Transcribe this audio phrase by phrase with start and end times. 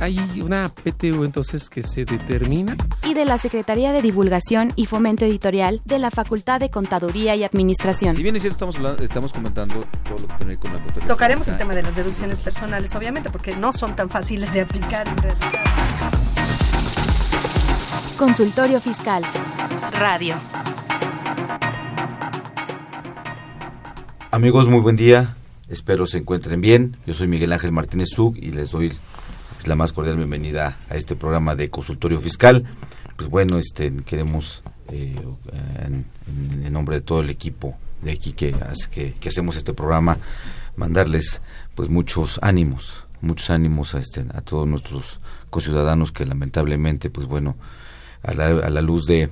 [0.00, 2.76] Hay una PTU entonces que se determina.
[3.04, 7.42] y de la Secretaría de Divulgación y Fomento Editorial de la Facultad de Contaduría y
[7.42, 8.14] Administración.
[8.14, 11.08] Si bien es cierto, estamos, hablando- estamos comentando todo lo que tiene con la contabilidad.
[11.08, 15.08] Tocaremos el tema de las deducciones personales, obviamente, porque no son tan fáciles de aplicar
[15.08, 15.48] en realidad.
[18.16, 19.24] Consultorio Fiscal.
[19.98, 20.36] Radio.
[24.30, 25.34] Amigos, muy buen día.
[25.68, 26.96] Espero se encuentren bien.
[27.06, 28.92] Yo soy Miguel Ángel Martínez Zug y les doy
[29.66, 32.64] la más cordial bienvenida a este programa de consultorio fiscal.
[33.16, 34.62] Pues bueno, este queremos
[34.92, 35.14] eh,
[35.84, 38.54] en, nombre de todo el equipo de aquí que,
[38.90, 40.18] que, que hacemos este programa
[40.76, 41.42] mandarles
[41.74, 47.56] pues muchos ánimos, muchos ánimos a este a todos nuestros conciudadanos que lamentablemente pues bueno
[48.22, 49.30] a la, a la luz de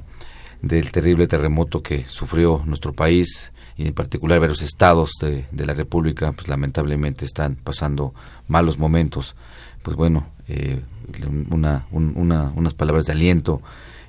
[0.63, 5.75] del terrible terremoto que sufrió nuestro país y en particular varios estados de, de la
[5.75, 8.15] República, pues lamentablemente están pasando
[8.49, 9.37] malos momentos.
[9.87, 10.81] Pues bueno, eh,
[11.49, 13.63] una, un- una, unas palabras de aliento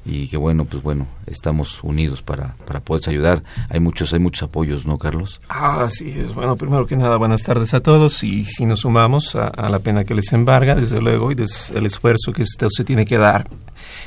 [0.08, 3.44] y que bueno, pues bueno, estamos unidos para, para poderse ayudar.
[3.70, 5.40] Hay muchos, hay muchos apoyos, ¿no, Carlos?
[5.50, 6.34] Ah, así es.
[6.34, 10.04] Bueno, primero que nada, buenas tardes a todos y si nos sumamos a, la pena
[10.04, 13.48] que les embarga, desde luego, y des- el esfuerzo que se tiene que dar.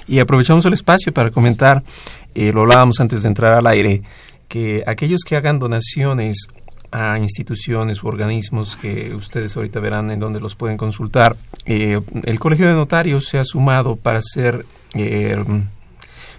[0.09, 1.85] Y aprovechamos el espacio para comentar,
[2.35, 4.03] eh, lo hablábamos antes de entrar al aire,
[4.49, 6.49] que aquellos que hagan donaciones
[6.93, 12.41] a instituciones u organismos que ustedes ahorita verán en donde los pueden consultar, eh, el
[12.41, 15.43] Colegio de Notarios se ha sumado para hacer eh,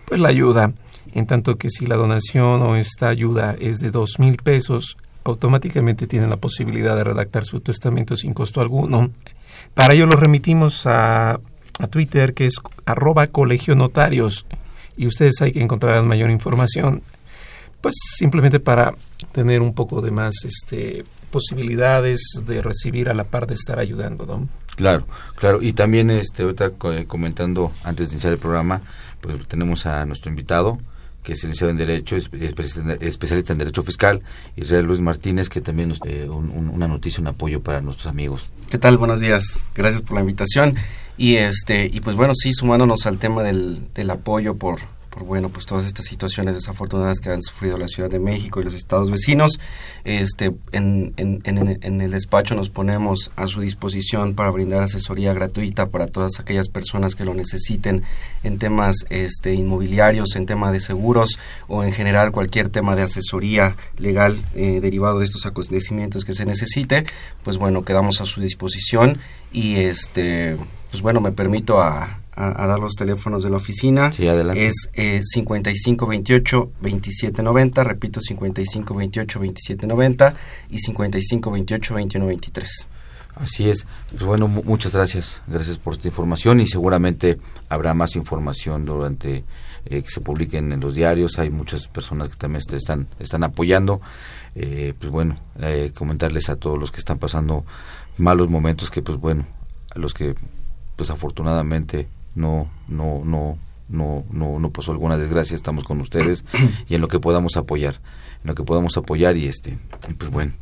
[0.06, 0.74] pues la ayuda,
[1.14, 6.08] en tanto que si la donación o esta ayuda es de dos mil pesos, automáticamente
[6.08, 9.12] tienen la posibilidad de redactar su testamento sin costo alguno.
[9.74, 11.40] Para ello lo remitimos a,
[11.80, 14.46] a Twitter, que es arroba colegio notarios,
[14.98, 17.02] y ustedes hay que encontrar mayor información,
[17.82, 18.94] pues simplemente para
[19.32, 24.26] tener un poco de más este posibilidades de recibir a la par de estar ayudando,
[24.26, 24.48] ¿no?
[24.76, 25.06] Claro,
[25.36, 25.62] claro.
[25.62, 28.82] Y también este ahorita eh, comentando antes de iniciar el programa,
[29.22, 30.78] pues tenemos a nuestro invitado,
[31.24, 34.22] que es licenciado en Derecho, es- especialista en, especialista en Derecho Fiscal,
[34.56, 38.08] Israel Luis Martínez, que también nos eh, un- un- una noticia, un apoyo para nuestros
[38.08, 38.50] amigos.
[38.70, 38.98] ¿Qué tal?
[38.98, 39.64] Buenos días.
[39.76, 40.76] Gracias por la invitación.
[41.18, 44.80] Y este y pues bueno, sí, sumándonos al tema del, del apoyo por,
[45.12, 48.64] por bueno, pues todas estas situaciones desafortunadas que han sufrido la Ciudad de México y
[48.64, 49.60] los estados vecinos,
[50.06, 56.08] este en, en, el despacho nos ponemos a su disposición para brindar asesoría gratuita para
[56.08, 58.04] todas aquellas personas que lo necesiten
[58.44, 63.76] en temas este inmobiliarios, en tema de seguros o en general cualquier tema de asesoría
[63.98, 67.04] legal eh, derivado de estos acontecimientos que se necesite,
[67.44, 69.20] pues bueno, quedamos a su disposición
[69.52, 70.56] y este
[70.90, 74.12] pues bueno, me permito a, a- a dar los teléfonos de la oficina.
[74.14, 74.68] Sí, adelante.
[74.68, 80.34] Es eh, 5528-2790, repito, 5528-2790
[80.70, 82.68] y 5528-2123.
[83.36, 83.86] Así es.
[84.12, 85.42] Pues bueno, mu- muchas gracias.
[85.48, 87.38] Gracias por esta información y seguramente
[87.70, 89.44] habrá más información durante
[89.86, 91.40] eh, que se publiquen en los diarios.
[91.40, 94.02] Hay muchas personas que también están están apoyando.
[94.56, 97.64] Eh, pues bueno, eh, comentarles a todos los que están pasando
[98.18, 99.46] malos momentos que pues bueno,
[99.96, 100.36] a los que
[100.98, 103.58] pues afortunadamente no no no
[103.90, 106.46] no no no pasó alguna desgracia, estamos con ustedes
[106.90, 107.96] y en lo que podamos apoyar,
[108.44, 109.78] en lo que podamos apoyar y este
[110.10, 110.54] y pues bueno,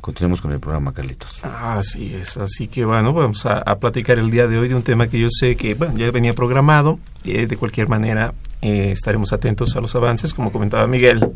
[0.00, 1.42] continuemos con el programa Carlitos.
[1.44, 4.82] Así es, así que bueno, vamos a, a platicar el día de hoy de un
[4.82, 9.32] tema que yo sé que bueno, ya venía programado, eh, de cualquier manera eh, estaremos
[9.32, 11.32] atentos a los avances, como comentaba Miguel.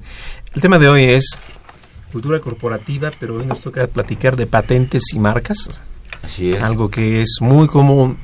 [0.54, 1.38] El tema de hoy es
[2.10, 5.82] cultura corporativa, pero hoy nos toca platicar de patentes y marcas,
[6.22, 6.62] Así es.
[6.62, 8.16] algo que es muy común.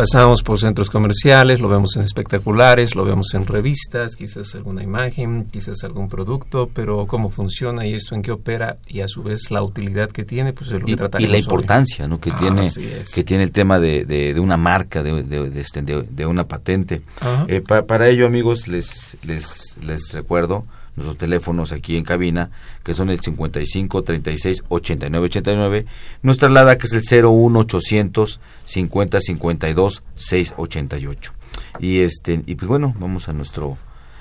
[0.00, 5.44] Pasamos por centros comerciales, lo vemos en espectaculares, lo vemos en revistas, quizás alguna imagen,
[5.50, 9.50] quizás algún producto, pero cómo funciona y esto en qué opera y a su vez
[9.50, 11.42] la utilidad que tiene, pues es lo que y, y trataremos la hoy.
[11.42, 12.18] importancia ¿no?
[12.18, 13.12] que Ah, tiene es.
[13.14, 17.02] que tiene el tema de, de, de una marca de, de, de este, una patente.
[17.48, 20.64] Eh, pa- para ello amigos les les les recuerdo
[21.00, 22.50] nuestros teléfonos aquí en cabina
[22.84, 25.86] que son el 55 36 89 89
[26.22, 31.32] nuestra alada que es el 01 800 50 52 688
[31.80, 33.76] y este y pues bueno vamos a nuestro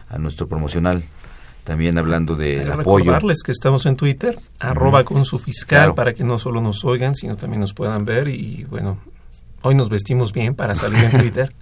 [0.09, 1.03] a nuestro promocional
[1.65, 5.95] también hablando del Para apoyo recordarles que estamos en Twitter, arroba con su fiscal, Claro.
[5.95, 8.27] para que no solo nos oigan, sino también nos puedan ver.
[8.29, 8.97] Y bueno,
[9.61, 11.53] hoy nos vestimos bien para salir en Twitter.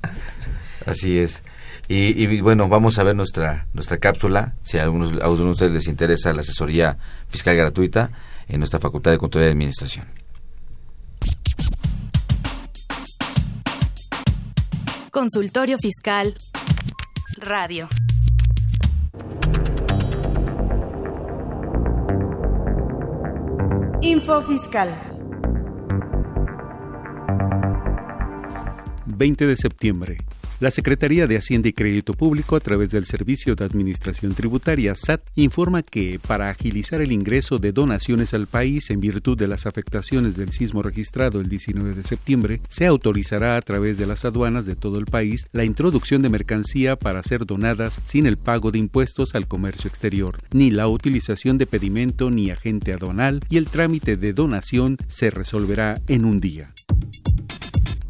[0.85, 1.43] Así es.
[1.89, 4.55] Y, y, bueno, vamos a ver nuestra nuestra cápsula.
[4.61, 6.97] Si a algunos, a algunos de ustedes les interesa la asesoría
[7.29, 8.11] fiscal gratuita
[8.49, 10.05] en nuestra Facultad de Control y Administración.
[15.11, 16.35] Consultorio Fiscal
[17.37, 17.89] Radio.
[24.01, 24.89] Info Fiscal.
[29.05, 30.17] 20 de septiembre.
[30.59, 35.21] La Secretaría de Hacienda y Crédito Público, a través del Servicio de Administración Tributaria SAT,
[35.35, 40.35] informa que, para agilizar el ingreso de donaciones al país en virtud de las afectaciones
[40.35, 44.75] del sismo registrado el 19 de septiembre, se autorizará a través de las aduanas de
[44.75, 49.35] todo el país la introducción de mercancía para ser donadas sin el pago de impuestos
[49.35, 54.33] al comercio exterior, ni la utilización de pedimento ni agente aduanal, y el trámite de
[54.33, 56.73] donación se resolverá en un día.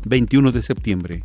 [0.05, 1.23] 21 de septiembre.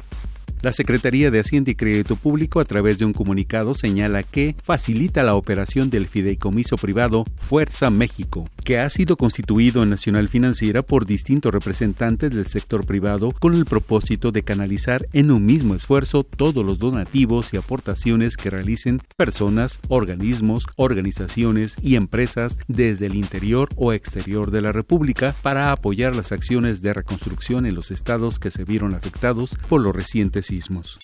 [0.63, 5.25] La Secretaría de Hacienda y Crédito Público, a través de un comunicado, señala que facilita
[5.25, 11.05] la operación del fideicomiso privado Fuerza México, que ha sido constituido en Nacional Financiera por
[11.05, 16.65] distintos representantes del sector privado con el propósito de canalizar en un mismo esfuerzo todos
[16.65, 23.93] los donativos y aportaciones que realicen personas, organismos, organizaciones y empresas desde el interior o
[23.93, 28.65] exterior de la República para apoyar las acciones de reconstrucción en los estados que se
[28.65, 30.99] vieron afectados por los recientes sismos.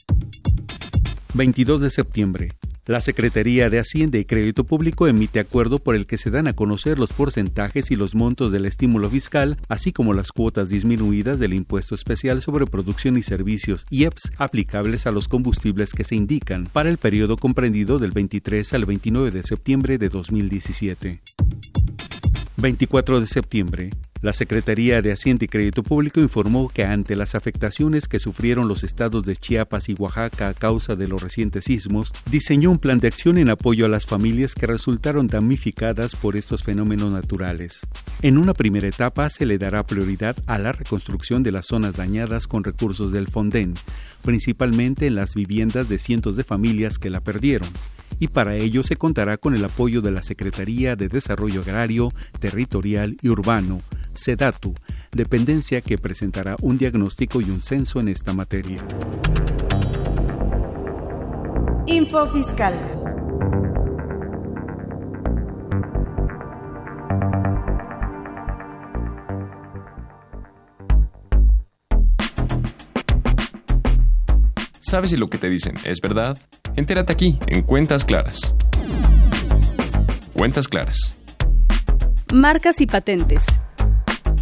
[1.32, 2.48] 22 de septiembre.
[2.84, 6.54] La Secretaría de Hacienda y Crédito Público emite acuerdo por el que se dan a
[6.54, 11.54] conocer los porcentajes y los montos del estímulo fiscal, así como las cuotas disminuidas del
[11.54, 16.90] impuesto especial sobre producción y servicios IEPS aplicables a los combustibles que se indican para
[16.90, 21.20] el periodo comprendido del 23 al 29 de septiembre de 2017.
[22.60, 23.90] 24 de septiembre.
[24.20, 28.82] La Secretaría de Hacienda y Crédito Público informó que ante las afectaciones que sufrieron los
[28.82, 33.06] estados de Chiapas y Oaxaca a causa de los recientes sismos, diseñó un plan de
[33.06, 37.78] acción en apoyo a las familias que resultaron damnificadas por estos fenómenos naturales.
[38.22, 42.48] En una primera etapa se le dará prioridad a la reconstrucción de las zonas dañadas
[42.48, 43.74] con recursos del Fonden,
[44.22, 47.68] principalmente en las viviendas de cientos de familias que la perdieron
[48.18, 53.16] y para ello se contará con el apoyo de la Secretaría de Desarrollo Agrario, Territorial
[53.22, 53.80] y Urbano,
[54.14, 54.74] SEDATU,
[55.12, 58.82] dependencia que presentará un diagnóstico y un censo en esta materia.
[61.86, 62.74] Info Fiscal.
[74.88, 76.38] ¿Sabes si lo que te dicen es verdad?
[76.74, 78.54] Entérate aquí, en Cuentas Claras.
[80.32, 81.18] Cuentas Claras.
[82.32, 83.44] Marcas y patentes.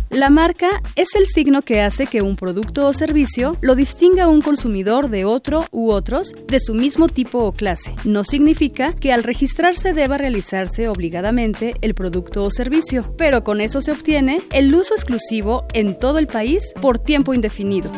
[0.09, 4.41] La marca es el signo que hace que un producto o servicio lo distinga un
[4.41, 7.97] consumidor de otro u otros de su mismo tipo o clase.
[8.05, 13.81] No significa que al registrarse deba realizarse obligadamente el producto o servicio, pero con eso
[13.81, 17.91] se obtiene el uso exclusivo en todo el país por tiempo indefinido.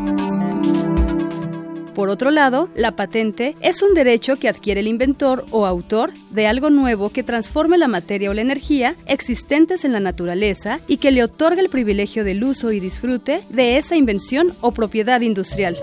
[1.98, 6.46] Por otro lado, la patente es un derecho que adquiere el inventor o autor de
[6.46, 11.10] algo nuevo que transforme la materia o la energía existentes en la naturaleza y que
[11.10, 15.76] le otorga el privilegio del uso y disfrute de esa invención o propiedad industrial.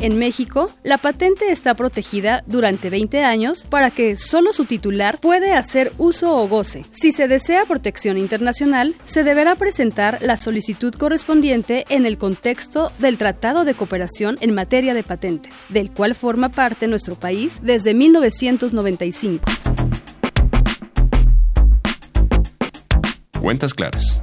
[0.00, 5.52] En México, la patente está protegida durante 20 años para que solo su titular puede
[5.52, 6.84] hacer uso o goce.
[6.92, 13.18] Si se desea protección internacional, se deberá presentar la solicitud correspondiente en el contexto del
[13.18, 19.44] Tratado de Cooperación en materia de patentes, del cual forma parte nuestro país desde 1995.
[23.40, 24.20] Cuentas claras.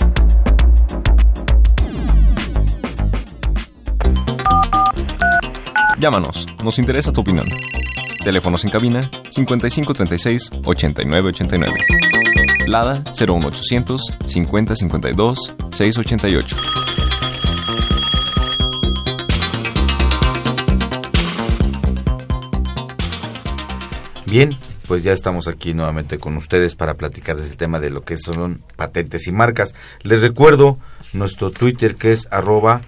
[5.98, 7.46] Llámanos, nos interesa tu opinión.
[8.24, 11.74] Teléfonos en cabina 5536 8989.
[12.68, 16.58] Lada 01800 5052 688.
[24.25, 24.50] Bien,
[24.90, 28.18] pues ya estamos aquí nuevamente con ustedes para platicar de este tema de lo que
[28.18, 29.75] son patentes y marcas.
[30.02, 30.78] Les recuerdo
[31.14, 32.82] nuestro Twitter que es arroba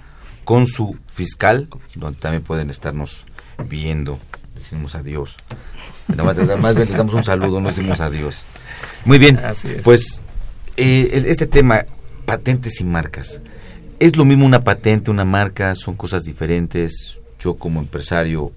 [0.48, 3.26] con su fiscal, donde también pueden estarnos
[3.68, 4.18] viendo.
[4.56, 5.36] Decimos adiós.
[6.08, 8.46] Más, más bien les damos un saludo, no decimos adiós.
[9.04, 9.42] Muy bien,
[9.84, 10.22] pues
[10.78, 11.86] eh, este tema,
[12.26, 13.42] patentes y marcas.
[14.00, 15.76] ¿Es lo mismo una patente, una marca?
[15.76, 17.18] ¿Son cosas diferentes?
[17.42, 18.54] Yo como empresario,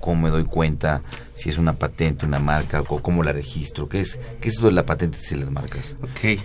[0.00, 1.02] ¿cómo me doy cuenta
[1.36, 3.88] si es una patente, una marca o cómo la registro?
[3.88, 5.94] ¿Qué es, qué es eso de la patente y las marcas?
[6.02, 6.40] Ok.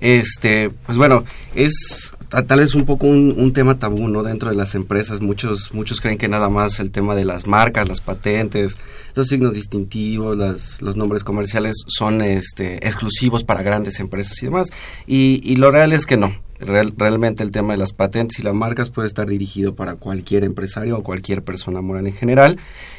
[0.00, 4.22] Este, pues bueno, es tal vez un poco un, un, tema tabú, ¿no?
[4.22, 7.88] Dentro de las empresas, muchos, muchos creen que nada más el tema de las marcas,
[7.88, 8.76] las patentes,
[9.14, 14.70] los signos distintivos, las, los nombres comerciales son este, exclusivos para grandes empresas y demás.
[15.06, 16.34] Y, y lo real es que no.
[16.58, 20.98] realmente el tema de las patentes y las marcas puede estar dirigido para cualquier empresario
[20.98, 22.58] o cualquier persona moral en general.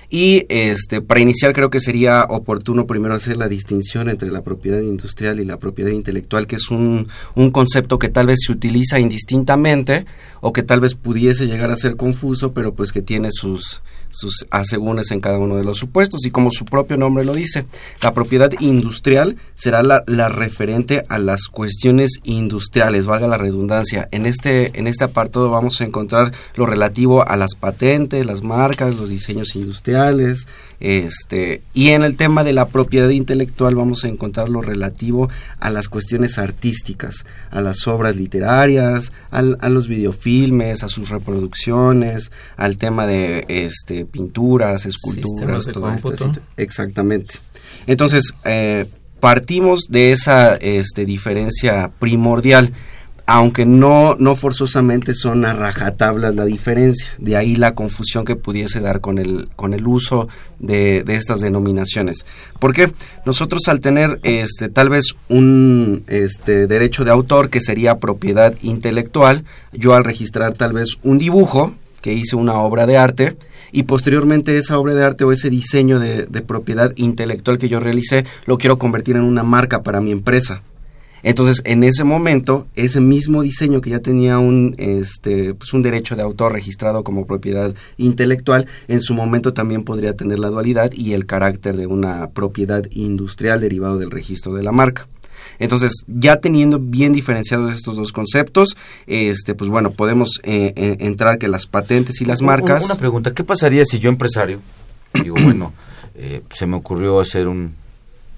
[0.10, 4.82] Y este, para iniciar creo que sería oportuno primero hacer la distinción entre la propiedad
[4.82, 9.00] industrial y la propiedad intelectual, que es un, un concepto que tal vez se utiliza
[9.00, 10.06] indistintamente
[10.42, 13.82] o que tal vez pudiese llegar a ser confuso, pero pues que tiene sus,
[14.16, 17.66] sus asegúnes en cada uno de los supuestos y como su propio nombre lo dice,
[18.02, 24.08] la propiedad industrial será la, la, referente a las cuestiones industriales, valga la redundancia.
[24.12, 28.96] En este, en este apartado vamos a encontrar lo relativo a las patentes, las marcas,
[28.96, 30.48] los diseños industriales,
[30.80, 35.30] este, y en el tema de la propiedad intelectual vamos a encontrar lo relativo
[35.60, 42.32] a las cuestiones artísticas, a las obras literarias, al, a los videofilmes, a sus reproducciones,
[42.58, 46.32] al tema de este, pinturas, esculturas, todo esto.
[46.58, 47.36] Exactamente.
[47.88, 48.86] Entonces, eh,
[49.20, 52.72] partimos de esa este, diferencia primordial
[53.28, 57.10] aunque no, no forzosamente son a rajatablas la diferencia.
[57.18, 60.28] De ahí la confusión que pudiese dar con el, con el uso
[60.60, 62.26] de, de estas denominaciones.
[62.60, 62.92] Porque
[63.26, 69.44] nosotros al tener este, tal vez un este, derecho de autor que sería propiedad intelectual,
[69.74, 73.36] yo al registrar tal vez un dibujo, que hice una obra de arte,
[73.72, 77.80] y posteriormente esa obra de arte o ese diseño de, de propiedad intelectual que yo
[77.80, 80.62] realicé, lo quiero convertir en una marca para mi empresa.
[81.26, 86.16] Entonces, en ese momento, ese mismo diseño que ya tenía un, este, pues un derecho
[86.16, 91.14] de autor registrado como propiedad intelectual, en su momento también podría tener la dualidad y
[91.14, 95.08] el carácter de una propiedad industrial derivado del registro de la marca.
[95.58, 98.78] Entonces, ya teniendo bien diferenciados estos dos conceptos,
[99.08, 102.86] este, pues bueno, podemos eh, eh, entrar que las patentes y las marcas.
[102.86, 104.62] Una pregunta, ¿qué pasaría si yo empresario,
[105.24, 105.74] digo, bueno,
[106.14, 107.74] eh, se me ocurrió hacer un,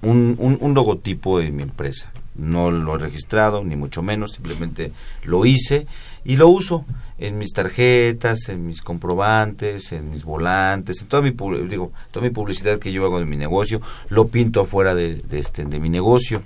[0.00, 2.10] un, un, un logotipo de mi empresa?
[2.38, 4.92] No lo he registrado, ni mucho menos, simplemente
[5.24, 5.86] lo hice
[6.24, 6.84] y lo uso
[7.18, 11.30] en mis tarjetas, en mis comprobantes, en mis volantes, en toda mi,
[11.68, 15.64] digo, toda mi publicidad que yo hago de mi negocio, lo pinto afuera de, este,
[15.64, 16.42] de mi negocio.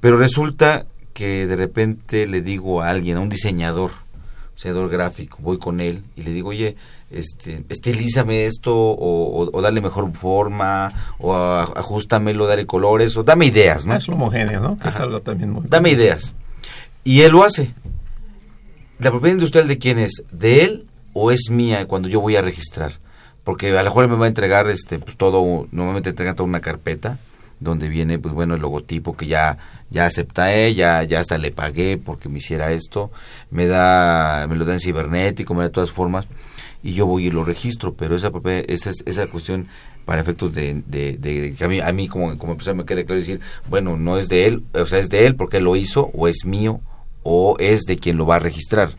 [0.00, 3.90] Pero resulta que de repente le digo a alguien, a un diseñador,
[4.54, 6.76] diseñador gráfico, voy con él y le digo, oye,
[7.10, 13.86] este, estilízame esto o, o, dale mejor forma o ajustamelo, dale colores o dame ideas,
[13.86, 13.94] ¿no?
[13.94, 14.78] Es homogéneo, ¿no?
[14.78, 15.64] Que es algo también muy...
[15.68, 16.34] Dame ideas.
[17.02, 17.74] Y él lo hace.
[18.98, 20.22] ¿La propiedad industrial de quién es?
[20.30, 22.92] ¿De él o es mía cuando yo voy a registrar?
[23.44, 26.60] Porque a lo mejor me va a entregar este pues todo, normalmente entrega toda una
[26.60, 27.18] carpeta
[27.58, 29.58] donde viene pues bueno el logotipo que ya
[29.90, 33.10] ya acepté, ya ya hasta le pagué porque me hiciera esto,
[33.50, 36.26] me da me lo da en cibernético, me da de todas formas
[36.82, 38.30] y yo voy y lo registro, pero esa
[38.68, 39.68] esa, esa cuestión
[40.04, 43.40] para efectos de, de, que a mí, a mí como, como me quede claro decir,
[43.68, 46.26] bueno, no es de él, o sea, es de él porque él lo hizo, o
[46.26, 46.80] es mío,
[47.22, 48.90] o es de quien lo va a registrar.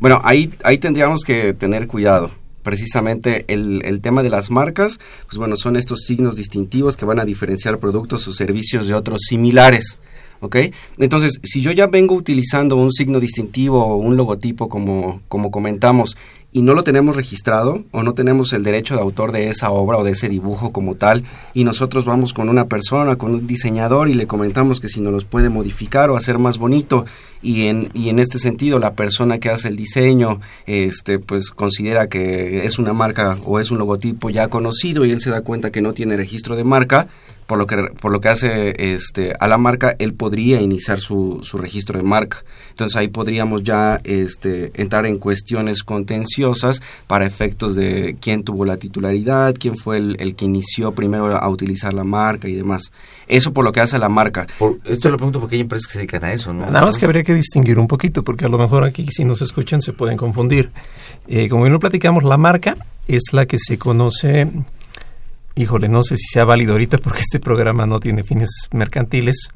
[0.00, 2.30] Bueno, ahí, ahí tendríamos que tener cuidado.
[2.62, 7.18] Precisamente el, el tema de las marcas, pues bueno, son estos signos distintivos que van
[7.18, 9.98] a diferenciar productos o servicios de otros similares.
[10.42, 10.56] ¿ok?
[10.98, 16.16] Entonces, si yo ya vengo utilizando un signo distintivo o un logotipo como, como comentamos
[16.52, 19.96] y no lo tenemos registrado o no tenemos el derecho de autor de esa obra
[19.96, 24.08] o de ese dibujo como tal y nosotros vamos con una persona, con un diseñador
[24.08, 27.06] y le comentamos que si nos los puede modificar o hacer más bonito
[27.42, 32.08] y en, y en este sentido la persona que hace el diseño este pues considera
[32.08, 35.70] que es una marca o es un logotipo ya conocido y él se da cuenta
[35.70, 37.08] que no tiene registro de marca
[37.52, 41.40] por lo que por lo que hace este a la marca él podría iniciar su,
[41.42, 42.44] su registro de marca.
[42.70, 48.78] Entonces ahí podríamos ya este entrar en cuestiones contenciosas para efectos de quién tuvo la
[48.78, 52.90] titularidad quién fue el, el que inició primero a utilizar la marca y demás.
[53.28, 54.46] Eso por lo que hace a la marca.
[54.58, 56.96] Por, esto lo pregunto porque hay empresas que se dedican a eso no nada más
[56.96, 59.92] que habría que distinguir un poquito porque a lo mejor aquí si nos escuchan se
[59.92, 60.70] pueden confundir.
[61.28, 62.78] Eh, como bien lo platicamos la marca
[63.08, 64.48] es la que se conoce
[65.54, 69.48] híjole, no sé si sea válido ahorita porque este programa no tiene fines mercantiles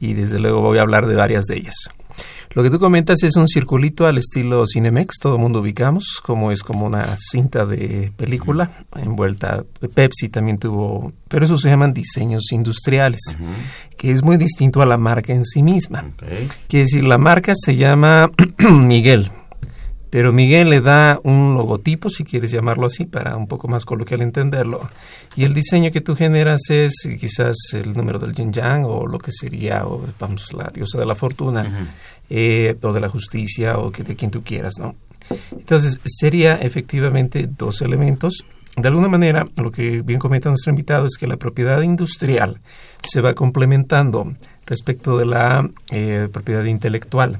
[0.00, 1.76] y desde luego voy a hablar de varias de ellas.
[2.54, 6.50] Lo que tú comentas es un circulito al estilo Cinemex, todo el mundo ubicamos, como
[6.50, 9.62] es como una cinta de película envuelta.
[9.94, 13.20] Pepsi también tuvo, pero esos se llaman diseños industriales,
[13.98, 16.06] que es muy distinto a la marca en sí misma.
[16.66, 18.30] Quiere decir, la marca se llama
[18.70, 19.30] Miguel,
[20.16, 24.22] pero Miguel le da un logotipo, si quieres llamarlo así, para un poco más coloquial
[24.22, 24.80] entenderlo.
[25.36, 29.18] Y el diseño que tú generas es quizás el número del yin yang o lo
[29.18, 31.92] que sería, o, vamos, la diosa de la fortuna.
[32.30, 34.94] eh, o de la justicia o que de quien tú quieras, ¿no?
[35.52, 38.42] Entonces, sería efectivamente dos elementos.
[38.74, 42.58] De alguna manera, lo que bien comenta nuestro invitado es que la propiedad industrial
[43.02, 44.32] se va complementando
[44.64, 47.38] respecto de la eh, propiedad intelectual.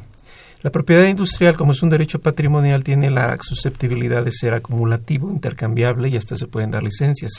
[0.66, 6.08] La propiedad industrial, como es un derecho patrimonial, tiene la susceptibilidad de ser acumulativo, intercambiable
[6.08, 7.30] y hasta se pueden dar licencias.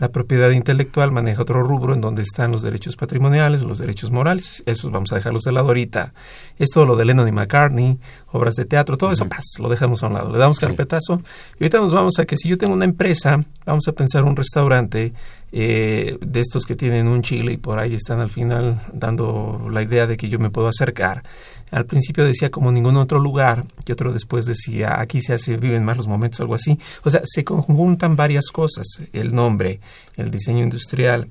[0.00, 4.64] La propiedad intelectual maneja otro rubro en donde están los derechos patrimoniales, los derechos morales.
[4.66, 6.12] Esos vamos a dejarlos de lado ahorita.
[6.58, 7.96] Es todo lo de Lennon y McCartney,
[8.32, 10.32] obras de teatro, todo eso, paz, lo dejamos a un lado.
[10.32, 11.22] Le damos carpetazo.
[11.60, 14.34] Y ahorita nos vamos a que si yo tengo una empresa, vamos a pensar un
[14.34, 15.12] restaurante
[15.50, 19.80] eh, de estos que tienen un chile y por ahí están al final dando la
[19.80, 21.22] idea de que yo me puedo acercar
[21.70, 25.84] al principio decía como ningún otro lugar, y otro después decía aquí se hace, viven
[25.84, 26.78] más los momentos, algo así.
[27.04, 29.80] O sea, se conjuntan varias cosas, el nombre,
[30.16, 31.28] el diseño industrial,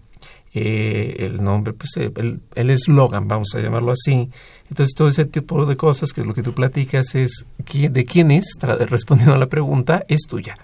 [0.54, 2.12] eh, el nombre, pues eh,
[2.56, 4.30] el eslogan, vamos a llamarlo así.
[4.70, 8.56] Entonces, todo ese tipo de cosas que lo que tú platicas es de quién es,
[8.62, 10.58] respondiendo a la pregunta, es tuya.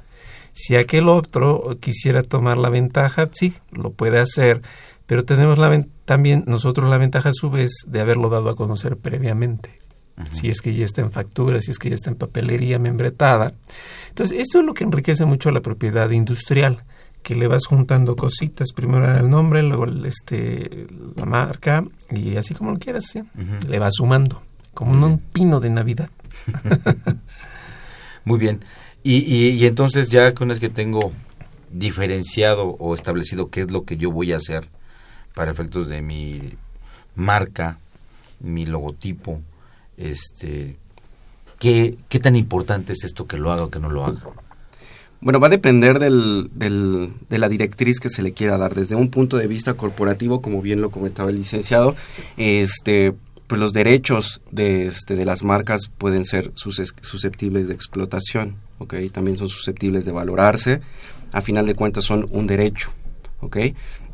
[0.53, 4.61] Si aquel otro quisiera tomar la ventaja, sí, lo puede hacer,
[5.05, 8.97] pero tenemos la, también nosotros la ventaja a su vez de haberlo dado a conocer
[8.97, 9.83] previamente.
[10.29, 13.53] Si es que ya está en factura, si es que ya está en papelería membretada.
[14.09, 16.83] Entonces, esto es lo que enriquece mucho la propiedad industrial,
[17.23, 22.53] que le vas juntando cositas, primero el nombre, luego el, este, la marca, y así
[22.53, 23.05] como lo quieras,
[23.67, 24.43] le vas sumando,
[24.75, 26.09] como un pino de Navidad.
[28.25, 28.63] Muy bien.
[29.01, 31.11] Y, y, y entonces ya con es que tengo
[31.71, 34.69] diferenciado o establecido qué es lo que yo voy a hacer,
[35.33, 36.53] para efectos de mi
[37.15, 37.77] marca,
[38.39, 39.41] mi logotipo,
[39.97, 40.75] este,
[41.59, 44.21] ¿qué, qué tan importante es esto que lo haga o que no lo haga?
[45.21, 48.75] Bueno, va a depender del, del, de la directriz que se le quiera dar.
[48.75, 51.95] Desde un punto de vista corporativo, como bien lo comentaba el licenciado,
[52.35, 53.13] este,
[53.47, 58.95] pues los derechos de, este, de las marcas pueden ser susceptibles de explotación, ¿ok?
[59.13, 60.81] También son susceptibles de valorarse.
[61.31, 62.91] A final de cuentas son un derecho,
[63.39, 63.57] ¿ok?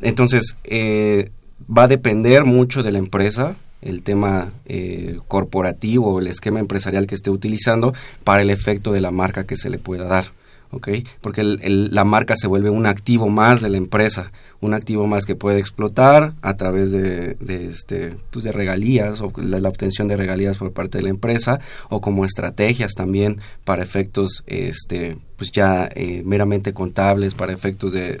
[0.00, 1.30] Entonces, eh,
[1.66, 7.14] va a depender mucho de la empresa, el tema eh, corporativo, el esquema empresarial que
[7.14, 7.94] esté utilizando
[8.24, 10.26] para el efecto de la marca que se le pueda dar.
[10.72, 10.88] ¿ok?
[11.20, 15.34] Porque la marca se vuelve un activo más de la empresa, un activo más que
[15.34, 20.72] puede explotar a través de, este, pues de regalías o la, obtención de regalías por
[20.72, 26.74] parte de la empresa o como estrategias también para efectos este, pues ya eh, meramente
[26.74, 28.18] contables, para efectos de,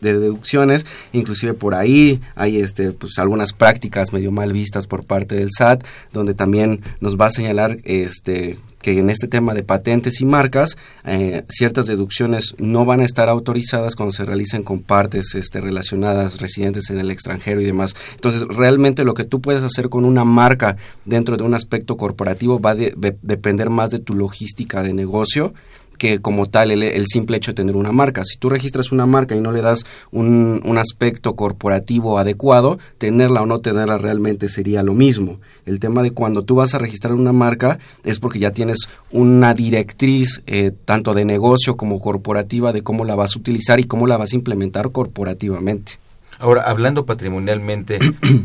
[0.00, 0.86] deducciones.
[1.12, 5.84] Inclusive por ahí hay este, pues algunas prácticas medio mal vistas por parte del SAT,
[6.12, 10.76] donde también nos va a señalar este, que en este tema de patentes y marcas
[11.04, 16.40] eh, ciertas deducciones no van a estar autorizadas cuando se realicen con partes este, relacionadas
[16.40, 17.96] residentes en el extranjero y demás.
[18.14, 22.60] Entonces, realmente lo que tú puedes hacer con una marca dentro de un aspecto corporativo
[22.60, 25.54] va a depender más de tu logística de negocio
[26.02, 28.24] que como tal el, simple hecho de tener una marca.
[28.24, 33.40] Si tú registras una marca y no le das un, un, aspecto corporativo adecuado, tenerla
[33.40, 35.38] o no tenerla realmente sería lo mismo.
[35.64, 38.78] El tema de cuando tú vas a registrar una marca es porque ya tienes
[39.12, 43.84] una directriz eh, tanto de negocio como corporativa de cómo la vas a utilizar y
[43.84, 46.00] cómo la vas a implementar corporativamente.
[46.40, 48.00] Ahora, hablando patrimonialmente,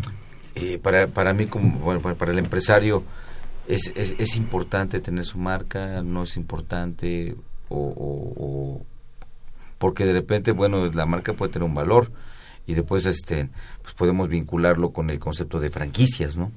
[0.56, 3.02] eh, para, para mí como bueno, para el empresario,
[3.68, 7.36] es, es, es, importante tener su marca, no es importante,
[7.70, 8.82] o,
[9.78, 12.12] porque de repente, bueno, la marca puede tener un valor
[12.66, 13.50] y después este
[13.82, 16.52] pues podemos vincularlo con el concepto de franquicias, ¿no?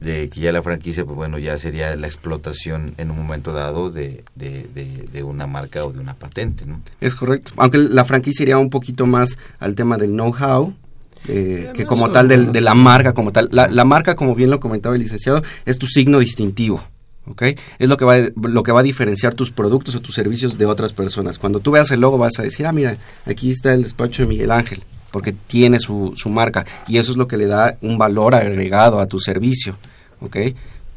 [0.00, 3.90] De que ya la franquicia, pues bueno, ya sería la explotación en un momento dado
[3.90, 4.62] de, de,
[5.12, 6.80] de, una marca o de una patente, ¿no?
[7.00, 10.72] Es correcto, aunque la franquicia iría un poquito más al tema del know-how,
[11.26, 13.48] eh, que como tal de, la marca como tal.
[13.50, 16.80] La, la, marca, como bien lo comentaba el licenciado, es tu signo distintivo.
[17.78, 20.66] Es lo que, va, lo que va a diferenciar tus productos o tus servicios de
[20.66, 21.38] otras personas.
[21.38, 24.28] Cuando tú veas el logo vas a decir, ah, mira, aquí está el despacho de
[24.28, 27.98] Miguel Ángel, porque tiene su, su marca y eso es lo que le da un
[27.98, 29.76] valor agregado a tu servicio.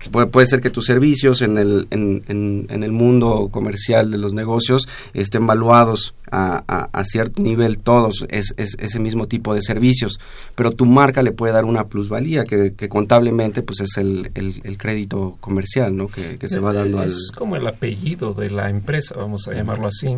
[0.10, 4.88] Puede, ser que tus servicios en el, en, en, el mundo comercial de los negocios
[5.14, 10.20] estén valuados a, a, cierto nivel todos es, ese mismo tipo de servicios,
[10.56, 14.78] pero tu marca le puede dar una plusvalía que, que contablemente pues es el, el,
[14.78, 16.08] crédito comercial ¿no?
[16.08, 19.88] que, que se va dando es como el apellido de la empresa, vamos a llamarlo
[19.88, 20.18] así.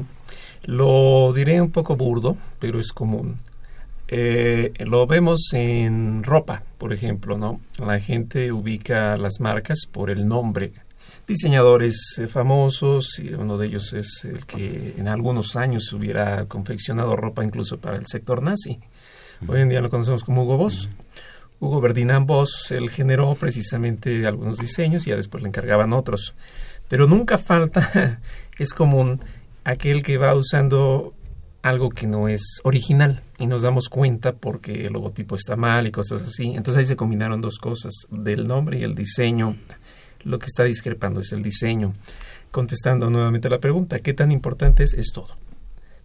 [0.66, 3.38] Lo diré un poco burdo, pero es común
[4.08, 7.62] eh, lo vemos en ropa, por ejemplo, ¿no?
[7.80, 10.74] La gente ubica las marcas por el nombre.
[11.26, 17.16] Diseñadores eh, famosos, y uno de ellos es el que en algunos años hubiera confeccionado
[17.16, 18.80] ropa incluso para el sector nazi.
[19.48, 20.90] Hoy en día lo conocemos como Hugo Boss.
[21.60, 26.36] Hugo Ferdinand Boss, él generó precisamente algunos diseños y ya después le encargaban otros.
[26.90, 28.20] Pero nunca falta,
[28.58, 29.22] es común,
[29.64, 31.14] aquel que va usando
[31.64, 35.92] algo que no es original y nos damos cuenta porque el logotipo está mal y
[35.92, 36.54] cosas así.
[36.56, 39.56] Entonces ahí se combinaron dos cosas, del nombre y el diseño.
[40.24, 41.94] Lo que está discrepando es el diseño.
[42.52, 44.94] Contestando nuevamente la pregunta, ¿qué tan importante es?
[44.94, 45.30] Es todo.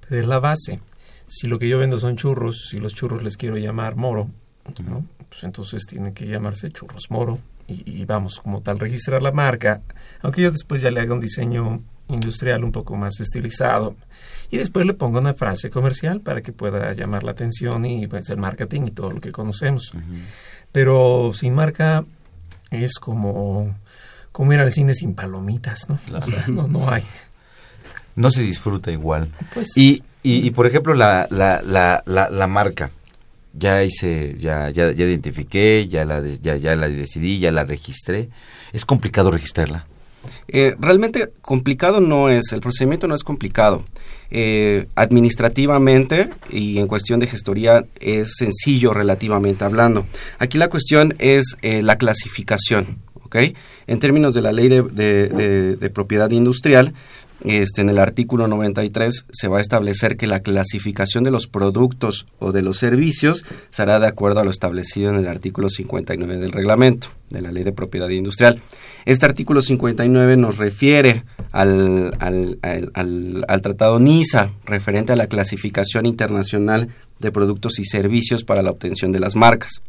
[0.09, 0.81] Es la base.
[1.27, 4.31] Si lo que yo vendo son churros y los churros les quiero llamar moro,
[4.88, 5.05] ¿no?
[5.29, 9.83] pues entonces tiene que llamarse churros moro y, y, vamos como tal registrar la marca,
[10.23, 13.94] aunque yo después ya le haga un diseño industrial un poco más estilizado
[14.51, 18.31] y después le pongo una frase comercial para que pueda llamar la atención y pues,
[18.31, 19.92] el marketing y todo lo que conocemos.
[20.73, 22.05] Pero sin marca
[22.71, 23.77] es como,
[24.33, 25.99] como ir al cine sin palomitas, ¿no?
[26.16, 27.05] O sea, no, no hay.
[28.16, 29.31] No se disfruta igual.
[29.55, 32.90] Pues, y, y, y, por ejemplo, la, la, la, la, la marca.
[33.55, 38.29] Ya hice, ya, ya, ya identifiqué, ya la, ya, ya la decidí, ya la registré.
[38.73, 39.87] ¿Es complicado registrarla?
[40.48, 43.85] Eh, realmente complicado no es, el procedimiento no es complicado.
[44.31, 50.04] Eh, administrativamente y en cuestión de gestoría es sencillo relativamente hablando.
[50.38, 53.37] Aquí la cuestión es eh, la clasificación, ¿ok?
[53.87, 56.92] En términos de la ley de, propiedad industrial,
[57.44, 62.27] este, en el artículo 93 se va a establecer que la clasificación de los productos
[62.38, 66.53] o de los servicios será de acuerdo a lo establecido en el artículo 59 del
[66.53, 68.61] reglamento de la ley de propiedad industrial.
[69.05, 76.07] Este artículo 59 nos refiere al, al, al, al, tratado NISA referente a la clasificación
[76.07, 76.88] internacional
[77.20, 79.81] de productos y servicios para la obtención de las marcas.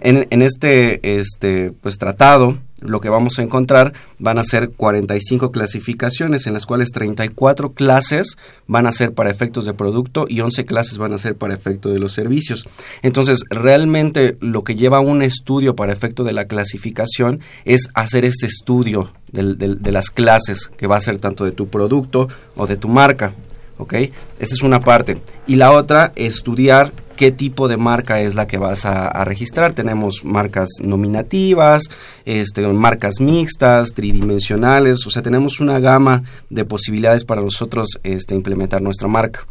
[0.00, 5.50] En, en este, este pues, tratado lo que vamos a encontrar van a ser 45
[5.52, 10.64] clasificaciones, en las cuales 34 clases van a ser para efectos de producto y 11
[10.64, 12.64] clases van a ser para efecto de los servicios.
[13.02, 18.46] Entonces, realmente lo que lleva un estudio para efecto de la clasificación es hacer este
[18.46, 22.76] estudio de, de, las clases que va a ser tanto de tu producto o de
[22.76, 23.34] tu marca.
[23.78, 23.94] ¿ok?
[23.94, 25.18] Esa es una parte.
[25.46, 29.74] Y la otra, estudiar qué tipo de marca es la que vas a, registrar.
[29.74, 31.84] Tenemos marcas nominativas,
[32.24, 38.82] este, marcas mixtas, tridimensionales, o sea, tenemos una gama de posibilidades para nosotros este, implementar
[38.82, 39.46] nuestra marca.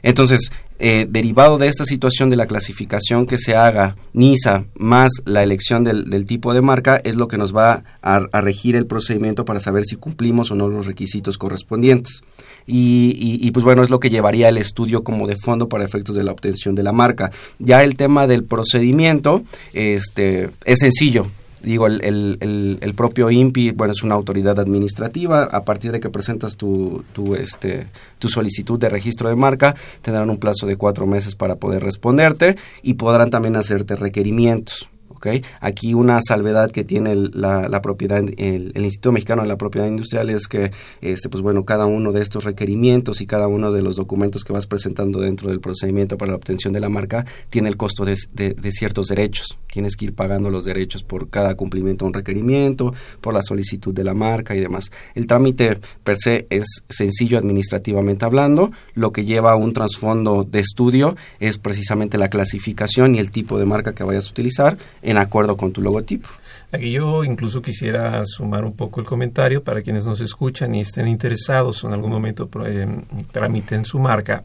[0.00, 5.42] Entonces, eh, derivado de esta situación de la clasificación que se haga NISA más la
[5.42, 9.44] elección del, tipo de marca es lo que nos va a, a, regir el procedimiento
[9.44, 12.22] para saber si cumplimos o no los requisitos correspondientes.
[12.66, 15.84] Y, y, y, pues bueno, es lo que llevaría el estudio como de fondo para
[15.84, 17.30] efectos de la obtención de la marca.
[17.58, 21.26] Ya el tema del procedimiento este, es sencillo
[21.62, 26.10] digo, el, el, el, propio INPI, bueno, es una autoridad administrativa, a partir de que
[26.10, 27.86] presentas tu, tu, este,
[28.18, 32.56] tu solicitud de registro de marca, tendrán un plazo de cuatro meses para poder responderte
[32.82, 34.88] y podrán también hacerte requerimientos.
[35.18, 35.42] ¿Okay?
[35.60, 40.30] Aquí una salvedad que tiene el, la, propiedad, el, Instituto Mexicano de la Propiedad Industrial
[40.30, 40.70] es que,
[41.02, 44.52] este, pues bueno, cada uno de estos requerimientos y cada uno de los documentos que
[44.52, 48.16] vas presentando dentro del procedimiento para la obtención de la marca tiene el costo de,
[48.32, 49.58] de, de ciertos derechos.
[49.70, 53.92] Tienes que ir pagando los derechos por cada cumplimiento de un requerimiento, por la solicitud
[53.92, 54.90] de la marca y demás.
[55.14, 58.70] El trámite per se es sencillo administrativamente hablando.
[58.94, 63.66] Lo que lleva un trasfondo de estudio es precisamente la clasificación y el tipo de
[63.66, 64.78] marca que vayas a utilizar
[65.10, 66.28] en acuerdo con tu logotipo.
[66.70, 71.08] Aquí yo incluso quisiera sumar un poco el comentario para quienes nos escuchan y estén
[71.08, 72.86] interesados o en algún momento eh,
[73.32, 74.44] tramiten su marca.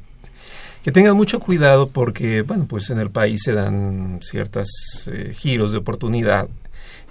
[0.82, 4.67] Que tengan mucho cuidado porque, bueno, pues en el país se dan ciertos
[5.12, 6.47] eh, giros de oportunidad.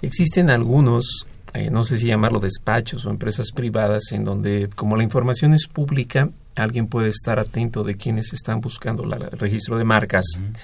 [0.01, 5.03] Existen algunos, eh, no sé si llamarlo despachos o empresas privadas, en donde como la
[5.03, 9.83] información es pública, alguien puede estar atento de quienes están buscando la, el registro de
[9.83, 10.25] marcas.
[10.37, 10.57] Uh -huh.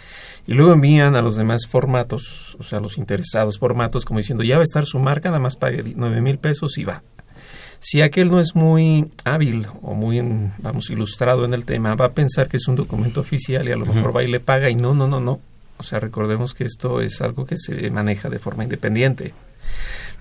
[0.49, 4.43] Y luego envían a los demás formatos, o sea, a los interesados formatos, como diciendo,
[4.43, 7.03] ya va a estar su marca, nada más pague 9 mil pesos y va.
[7.77, 10.19] Si aquel no es muy hábil o muy,
[10.57, 13.75] vamos, ilustrado en el tema, va a pensar que es un documento oficial y a
[13.75, 13.93] lo uh -huh.
[13.93, 15.39] mejor va y le paga y no, no, no, no.
[15.77, 19.35] O sea, recordemos que esto es algo que se maneja de forma independiente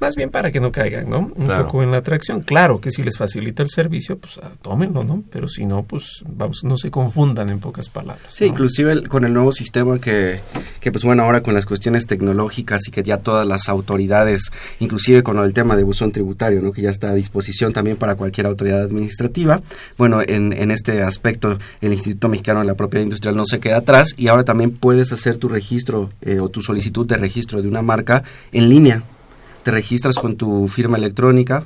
[0.00, 1.30] más bien para que no caigan, ¿no?
[1.34, 1.66] Un claro.
[1.66, 2.42] poco en la atracción.
[2.42, 5.22] Claro que si les facilita el servicio, pues ah, tómenlo, ¿no?
[5.30, 8.32] Pero si no, pues vamos, no se confundan en pocas palabras.
[8.32, 8.50] Sí, ¿no?
[8.50, 10.40] inclusive el, con el nuevo sistema que,
[10.80, 15.22] que, pues bueno, ahora con las cuestiones tecnológicas y que ya todas las autoridades, inclusive
[15.22, 16.72] con el tema de buzón tributario, ¿no?
[16.72, 19.62] Que ya está a disposición también para cualquier autoridad administrativa.
[19.96, 23.78] Bueno, en, en este aspecto, el Instituto Mexicano de la Propiedad Industrial no se queda
[23.78, 27.68] atrás y ahora también puedes hacer tu registro eh, o tu solicitud de registro de
[27.68, 29.02] una marca en línea
[29.62, 31.64] te registras con tu firma electrónica,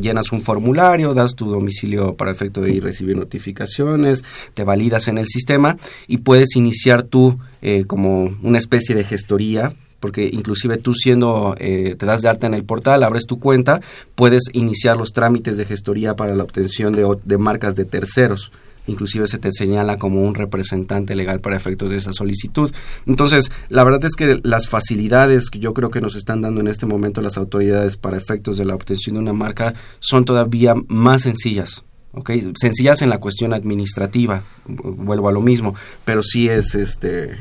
[0.00, 5.18] llenas un formulario, das tu domicilio para efecto de ir recibir notificaciones, te validas en
[5.18, 10.94] el sistema y puedes iniciar tú eh, como una especie de gestoría porque inclusive tú
[10.94, 13.80] siendo, eh, te das de alta en el portal, abres tu cuenta,
[14.14, 18.52] puedes iniciar los trámites de gestoría para la obtención de, de marcas de terceros
[18.88, 22.72] inclusive se te señala como un representante legal para efectos de esa solicitud.
[23.06, 26.68] Entonces, la verdad es que las facilidades que yo creo que nos están dando en
[26.68, 31.22] este momento las autoridades para efectos de la obtención de una marca son todavía más
[31.22, 31.84] sencillas.
[32.12, 32.52] ¿okay?
[32.58, 35.74] Sencillas en la cuestión administrativa, vuelvo a lo mismo,
[36.04, 37.36] pero sí es este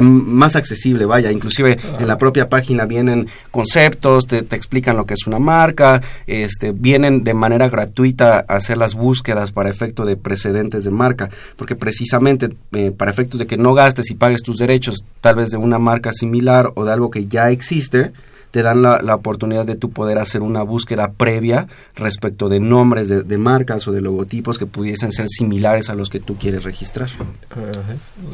[0.00, 5.26] más accesible, vaya, inclusive en la propia página vienen conceptos, te, explican lo que es
[5.26, 10.84] una marca, este, vienen de manera gratuita a hacer las búsquedas para efecto de precedentes
[10.84, 15.04] de marca, porque precisamente eh, para efectos de que no gastes y pagues tus derechos
[15.20, 18.12] tal vez de una marca similar o de algo que ya existe,
[18.50, 23.08] te dan la, la, oportunidad de tu poder hacer una búsqueda previa respecto de nombres
[23.08, 26.64] de, de, marcas o de logotipos que pudiesen ser similares a los que tú quieres
[26.64, 27.08] registrar.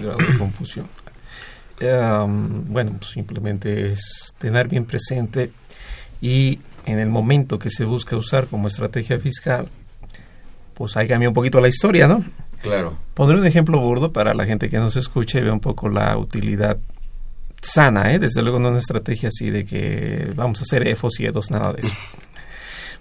[0.00, 0.86] grado de confusión
[1.80, 5.52] bueno, pues simplemente es tener bien presente
[6.20, 9.68] y en el momento que se busca usar como estrategia fiscal,
[10.74, 12.24] pues ahí cambia un poquito la historia, ¿no?
[12.62, 12.96] Claro.
[13.14, 16.16] Pondré un ejemplo burdo para la gente que nos escuche y vea un poco la
[16.16, 16.78] utilidad
[17.60, 18.18] sana, ¿eh?
[18.18, 21.72] Desde luego no una estrategia así de que vamos a hacer EFOS y EDOS, nada
[21.72, 21.94] de eso.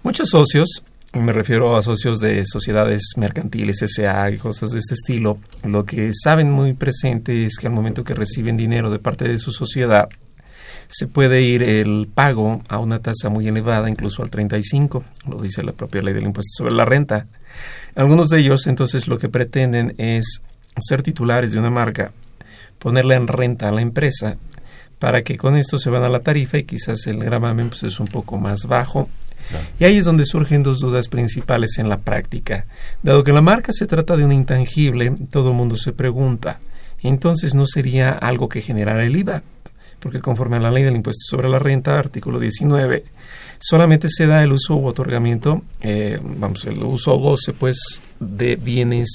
[0.04, 0.84] Muchos socios
[1.22, 6.12] me refiero a socios de sociedades mercantiles, SA y cosas de este estilo, lo que
[6.14, 10.10] saben muy presente es que al momento que reciben dinero de parte de su sociedad,
[10.88, 15.64] se puede ir el pago a una tasa muy elevada, incluso al 35, lo dice
[15.64, 17.26] la propia ley del impuesto sobre la renta.
[17.96, 20.42] Algunos de ellos entonces lo que pretenden es
[20.78, 22.12] ser titulares de una marca,
[22.78, 24.38] ponerla en renta a la empresa
[25.00, 28.00] para que con esto se van a la tarifa y quizás el gravamen pues, es
[28.00, 29.10] un poco más bajo
[29.80, 32.66] y ahí es donde surgen dos dudas principales en la práctica.
[33.04, 36.60] Dado que la marca se trata de un intangible, todo el mundo se pregunta,
[37.04, 39.44] entonces no sería algo que generara el IVA,
[40.00, 43.04] porque conforme a la ley del impuesto sobre la renta, artículo 19,
[43.60, 48.56] solamente se da el uso u otorgamiento, eh, vamos, el uso o goce, pues, de
[48.56, 49.10] bienes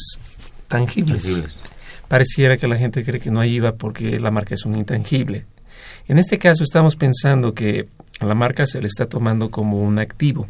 [0.69, 1.45] tangibles.
[2.09, 5.45] Pareciera que la gente cree que no hay IVA porque la marca es un intangible.
[6.09, 7.87] En este caso estamos pensando que
[8.21, 10.47] a la marca se le está tomando como un activo.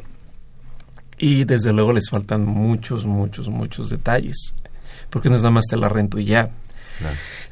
[1.18, 4.54] Y desde luego les faltan muchos, muchos, muchos detalles.
[5.09, 6.50] Porque no es nada más te la rento y ya.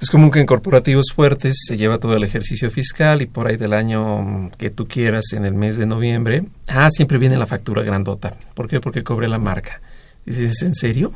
[0.01, 3.57] Es común que en corporativos fuertes se lleva todo el ejercicio fiscal y por ahí
[3.57, 7.83] del año que tú quieras, en el mes de noviembre, ah, siempre viene la factura
[7.83, 8.33] grandota.
[8.55, 8.81] ¿Por qué?
[8.81, 9.81] Porque cobre la marca.
[10.27, 11.13] Dices, ¿en serio?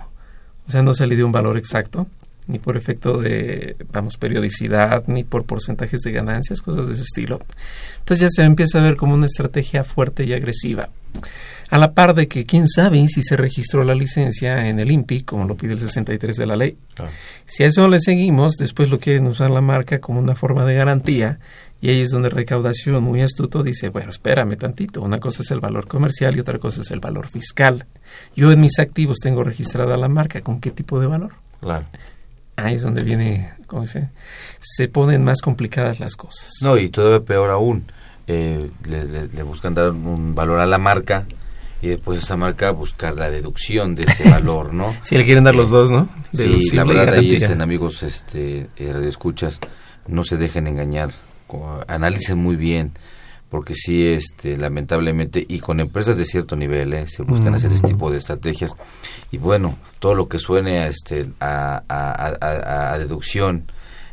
[0.67, 2.07] O sea, no se le dio un valor exacto
[2.47, 7.41] ni por efecto de, vamos, periodicidad, ni por porcentajes de ganancias, cosas de ese estilo.
[7.99, 10.89] Entonces ya se empieza a ver como una estrategia fuerte y agresiva.
[11.71, 15.23] A la par de que quién sabe si se registró la licencia en el INPI,
[15.23, 16.77] como lo pide el 63 de la ley.
[17.47, 20.75] Si a eso le seguimos, después lo quieren usar la marca como una forma de
[20.75, 21.39] garantía
[21.81, 25.61] y ahí es donde recaudación muy astuto dice, bueno, espérame tantito, una cosa es el
[25.61, 27.87] valor comercial y otra cosa es el valor fiscal.
[28.37, 31.33] Yo en mis activos tengo registrada la marca, ¿con qué tipo de valor?
[31.61, 31.87] Claro
[32.63, 34.09] ahí es donde viene, ¿cómo se
[34.59, 36.59] Se ponen más complicadas las cosas.
[36.63, 37.85] No, y todavía peor aún,
[38.27, 41.25] eh, le, buscan dar un valor a la marca
[41.81, 44.95] y después esa marca buscar la deducción de ese valor, ¿no?
[45.03, 46.09] Si le quieren dar los dos, ¿no?
[46.33, 49.59] sí, la verdad ahí estén amigos, este, eh, escuchas,
[50.07, 51.11] no se dejen engañar,
[51.89, 52.93] analicen muy bien
[53.53, 57.07] porque sí, este, lamentablemente, y con empresas de cierto nivel, ¿eh?
[57.07, 58.75] se buscan hacer este tipo de estrategias.
[59.31, 63.65] Y bueno, todo lo que suene a, este, a, a, deducción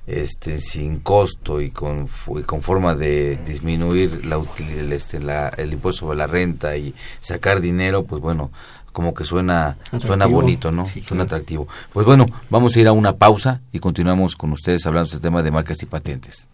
[0.07, 2.09] este, sin costo y con,
[2.45, 4.41] con forma de disminuir la,
[4.77, 8.51] el, este, la, el impuesto sobre la renta y sacar dinero, pues bueno,
[8.91, 10.85] como que suena suena bonito, ¿no?
[10.85, 11.65] suena atractivo.
[11.93, 15.25] Pues bueno, vamos a ir a una pausa y continuamos con ustedes hablando de este
[15.25, 16.49] tema de marcas y patentes.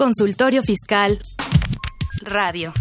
[0.00, 1.20] Consultorio Fiscal
[2.22, 2.72] Radio.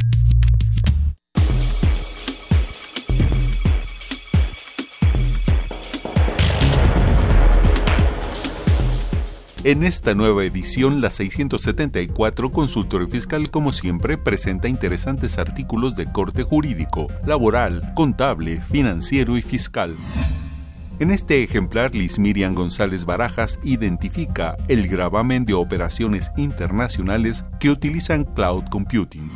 [9.65, 16.43] En esta nueva edición, la 674 Consultorio Fiscal, como siempre, presenta interesantes artículos de corte
[16.43, 19.97] jurídico, laboral, contable, financiero y fiscal.
[21.00, 28.26] En este ejemplar, Liz Miriam González Barajas identifica el gravamen de operaciones internacionales que utilizan
[28.26, 29.32] cloud computing.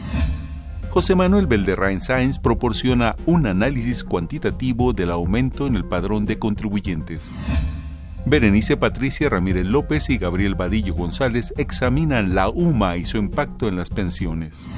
[0.90, 7.34] José Manuel Belderrain Sáenz proporciona un análisis cuantitativo del aumento en el padrón de contribuyentes.
[8.26, 13.78] Berenice Patricia Ramírez López y Gabriel Vadillo González examinan la UMA y su impacto en
[13.78, 14.70] las pensiones.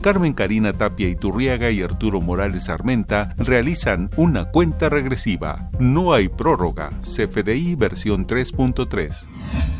[0.00, 5.70] Carmen Karina Tapia Iturriaga y Arturo Morales Armenta realizan una cuenta regresiva.
[5.78, 6.90] No hay prórroga.
[7.00, 9.79] CFDI versión 3.3.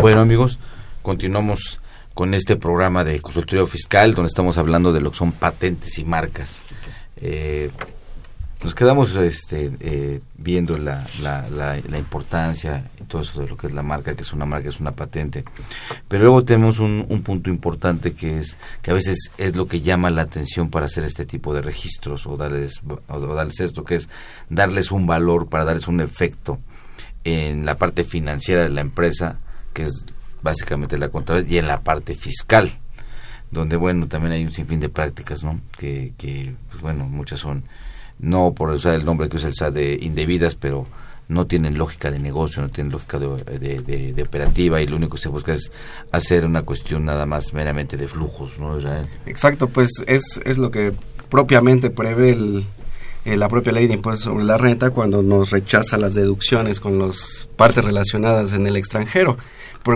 [0.00, 0.58] Bueno amigos,
[1.02, 1.80] continuamos
[2.14, 6.04] con este programa de consultorio fiscal donde estamos hablando de lo que son patentes y
[6.04, 6.62] marcas.
[7.16, 7.70] Eh,
[8.62, 13.68] nos quedamos este, eh, viendo la, la, la, importancia y todo eso de lo que
[13.68, 15.44] es la marca, que es una marca, es una patente.
[16.08, 19.80] Pero luego tenemos un, un, punto importante que es que a veces es lo que
[19.80, 23.94] llama la atención para hacer este tipo de registros o darles, o darles esto, que
[23.94, 24.08] es
[24.50, 26.58] darles un valor para darles un efecto
[27.22, 29.38] en la parte financiera de la empresa,
[29.72, 30.04] que es
[30.42, 32.76] básicamente la contabilidad, y en la parte fiscal
[33.50, 37.64] donde bueno también hay un sinfín de prácticas no que, que pues, bueno muchas son
[38.18, 40.86] no por usar el nombre que usa el SAT de indebidas, pero
[41.28, 45.22] no tienen lógica de negocio, no tienen lógica de, de, operativa y lo único que
[45.22, 45.70] se busca es
[46.10, 48.78] hacer una cuestión nada más meramente de flujos, ¿no,
[49.26, 50.94] Exacto, pues es, es lo que
[51.28, 52.64] propiamente prevé el,
[53.26, 56.98] eh, la propia ley de impuestos sobre la renta cuando nos rechaza las deducciones con
[56.98, 59.36] las partes relacionadas en el extranjero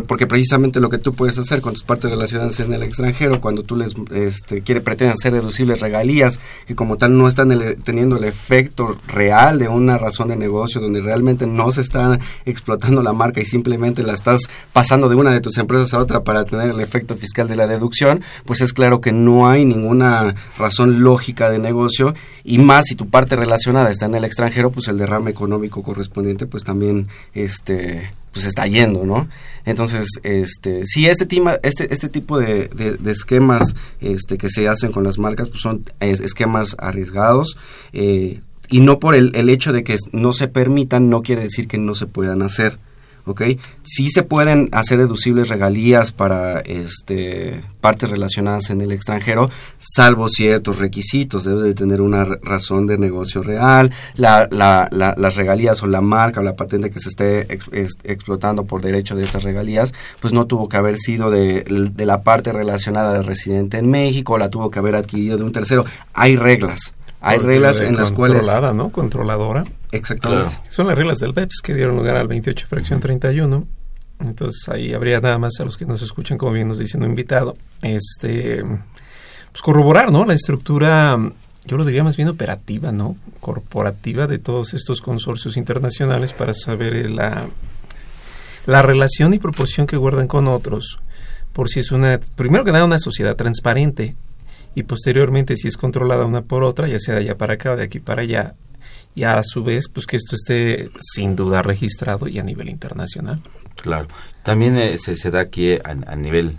[0.00, 3.62] porque precisamente lo que tú puedes hacer con tus partes relacionadas en el extranjero, cuando
[3.62, 7.52] tú les este, quiere pretenden hacer deducibles regalías que como tal no están
[7.82, 13.02] teniendo el efecto real de una razón de negocio donde realmente no se está explotando
[13.02, 16.44] la marca y simplemente la estás pasando de una de tus empresas a otra para
[16.44, 21.02] tener el efecto fiscal de la deducción, pues es claro que no hay ninguna razón
[21.02, 24.96] lógica de negocio y más si tu parte relacionada está en el extranjero, pues el
[24.96, 29.28] derrame económico correspondiente pues también este pues está yendo, ¿no?
[29.64, 34.90] Entonces, este, si este, tema, este, este tipo de, de, esquemas este, que se hacen
[34.90, 37.56] con las marcas, pues son esquemas arriesgados,
[37.92, 41.68] eh, y no por el, el hecho de que no se permitan, no quiere decir
[41.68, 42.78] que no se puedan hacer.
[43.26, 43.42] ¿Ok?
[43.82, 50.78] Sí se pueden hacer deducibles regalías para este, partes relacionadas en el extranjero, salvo ciertos
[50.78, 51.44] requisitos.
[51.44, 56.40] Debe de tener una razón de negocio real, la, la, las regalías o la marca
[56.40, 57.46] o la patente que se esté
[58.04, 62.22] explotando por derecho de estas regalías, pues no tuvo que haber sido de, de la
[62.22, 65.84] parte relacionada del residente en México, la tuvo que haber adquirido de un tercero.
[66.14, 66.94] Hay reglas.
[67.20, 68.38] Hay reglas en las cuales...
[68.38, 68.88] Controlada, ¿no?
[68.90, 69.64] Controladora.
[69.92, 70.58] Exactamente.
[70.68, 73.66] Son las reglas del BEPS que dieron lugar al 28 fracción 31.
[74.20, 77.04] Entonces ahí habría nada más a los que nos escuchan, como bien nos dice un
[77.04, 80.24] invitado, este, pues corroborar, ¿no?
[80.24, 81.18] La estructura,
[81.64, 83.16] yo lo diría más bien operativa, ¿no?
[83.40, 87.46] Corporativa de todos estos consorcios internacionales para saber la,
[88.66, 90.98] la relación y proporción que guardan con otros
[91.52, 94.14] por si es una, primero que nada, una sociedad transparente
[94.74, 97.76] y posteriormente si es controlada una por otra, ya sea de allá para acá o
[97.76, 98.54] de aquí para allá,
[99.14, 103.40] y a su vez, pues que esto esté sin duda registrado y a nivel internacional.
[103.76, 104.08] Claro.
[104.42, 106.56] También eh, se, se, da aquí a, nivel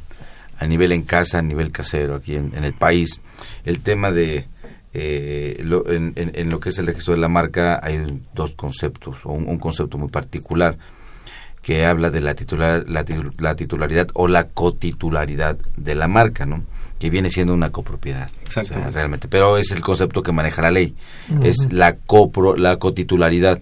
[0.60, 3.22] a nivel en casa, a nivel casero, aquí en, el país,
[3.66, 4.46] el tema de
[4.94, 9.58] eh, en, lo que es el registro de la marca hay dos conceptos, o un,
[9.58, 10.78] concepto muy particular
[11.62, 13.06] que habla de la, titular, la,
[13.40, 16.64] la, titularidad o la cotitularidad de la marca, ¿no?
[17.04, 18.30] Que viene siendo una copropiedad.
[18.94, 19.28] realmente.
[19.28, 20.96] Pero es el concepto que maneja la ley.
[21.44, 23.60] Es la, copro, la cotitularidad.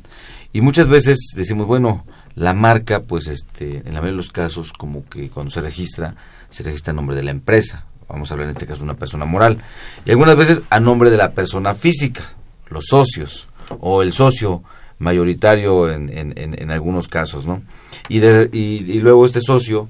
[0.53, 4.71] Y muchas veces decimos, bueno, la marca, pues este, en la mayoría de los casos,
[4.73, 6.13] como que cuando se registra,
[6.51, 7.83] se registra a nombre de la empresa.
[8.07, 9.57] Vamos a hablar en este caso de una persona moral.
[10.05, 12.21] Y algunas veces a nombre de la persona física,
[12.69, 14.61] los socios, o el socio
[14.99, 17.63] mayoritario en, en, en, algunos casos, ¿no?
[18.07, 19.89] Y, de, y luego este socio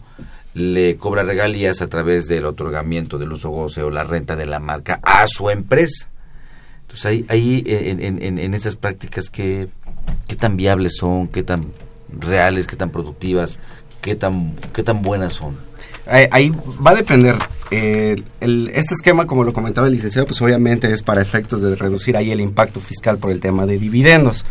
[0.53, 4.59] le cobra regalías a través del otorgamiento del uso goce o la renta de la
[4.59, 6.07] marca a su empresa.
[6.81, 9.69] Entonces ahí, ahí en, en, en estas prácticas, ¿qué,
[10.27, 11.29] ¿qué tan viables son?
[11.29, 11.61] ¿Qué tan
[12.19, 12.67] reales?
[12.67, 13.59] ¿Qué tan productivas?
[14.01, 15.55] ¿Qué tan, qué tan buenas son?
[16.05, 16.51] Ahí,
[16.85, 17.35] va a depender.
[17.69, 21.75] Eh, el, este esquema, como lo comentaba el licenciado, pues obviamente es para efectos de
[21.75, 24.45] reducir ahí el impacto fiscal por el tema de dividendos.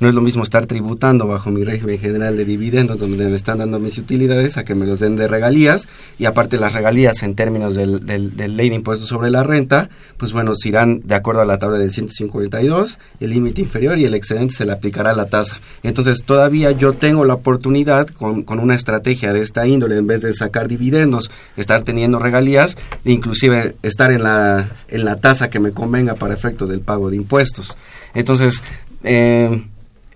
[0.00, 3.58] No es lo mismo estar tributando bajo mi régimen general de dividendos, donde me están
[3.58, 5.88] dando mis utilidades, a que me los den de regalías,
[6.18, 10.32] y aparte las regalías en términos del, del, ley de impuestos sobre la renta, pues
[10.32, 14.14] bueno, se irán de acuerdo a la tabla del 152, el límite inferior y el
[14.14, 15.58] excedente se le aplicará la tasa.
[15.82, 20.22] Entonces todavía yo tengo la oportunidad con, con una estrategia de esta índole, en vez
[20.22, 25.60] de sacar dividendos, estar teniendo regalías, e inclusive estar en la, en la tasa que
[25.60, 27.76] me convenga para efecto del pago de impuestos.
[28.14, 28.62] Entonces,
[29.04, 29.62] eh,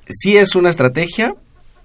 [0.08, 1.34] sí es una estrategia,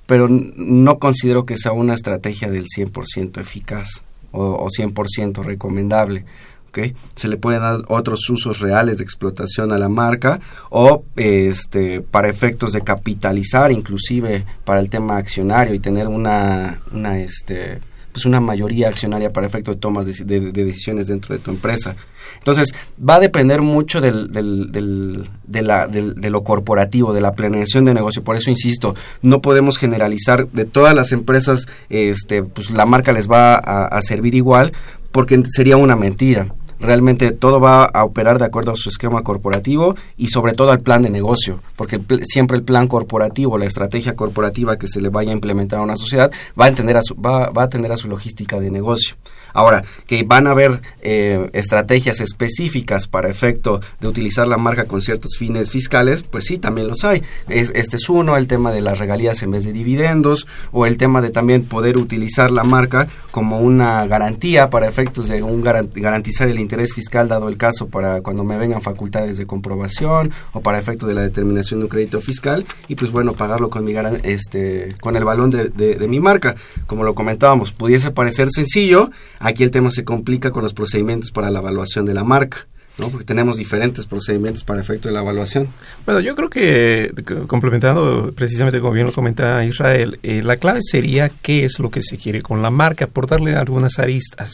[0.05, 6.25] pero no considero que sea una estrategia del 100% eficaz o, 100% recomendable.
[6.69, 6.93] ¿okay?
[7.15, 10.39] Se le pueden dar otros usos reales de explotación a la marca
[10.69, 17.19] o este, para efectos de capitalizar, inclusive para el tema accionario y tener una, una
[17.19, 17.79] este,
[18.13, 21.95] pues una mayoría accionaria para efecto de tomas de, decisiones dentro de tu empresa.
[22.43, 27.85] Entonces, va a depender mucho del, del, de, la, de lo corporativo, de la planeación
[27.85, 28.21] de negocio.
[28.21, 33.31] Por eso insisto, no podemos generalizar de todas las empresas, este, pues la marca les
[33.31, 34.73] va a servir igual,
[35.11, 36.47] porque sería una mentira
[36.83, 40.81] realmente todo va a operar de acuerdo a su esquema corporativo y sobre todo al
[40.81, 45.31] plan de negocio, porque siempre el plan corporativo, la estrategia corporativa que se le vaya
[45.31, 47.97] a implementar a una sociedad va a, entender a su, va, va a atender a
[47.97, 49.15] su logística de negocio.
[49.53, 55.01] Ahora, que van a haber eh, estrategias específicas para efecto de utilizar la marca con
[55.01, 57.23] ciertos fines fiscales, pues sí, también los hay.
[57.47, 60.97] Es, este es uno, el tema de las regalías en vez de dividendos, o el
[60.97, 66.47] tema de también poder utilizar la marca como una garantía para efectos de un garantizar
[66.47, 70.79] el interés fiscal, dado el caso para cuando me vengan facultades de comprobación o para
[70.79, 73.93] efecto de la determinación de un crédito fiscal, y pues bueno, pagarlo con, mi
[74.23, 76.55] este, con el balón de, de mi marca.
[76.87, 79.11] Como lo comentábamos, pudiese parecer sencillo,
[79.43, 82.65] Aquí el tema se complica con los procedimientos para la evaluación de la marca.
[82.97, 83.09] ¿no?
[83.09, 85.67] porque tenemos diferentes procedimientos para efecto de la evaluación.
[86.05, 87.11] Bueno, yo creo que,
[87.47, 92.03] complementando precisamente como bien lo comenta Israel, eh, la clave sería qué es lo que
[92.03, 94.51] se quiere con la marca, por darle algunas aristas.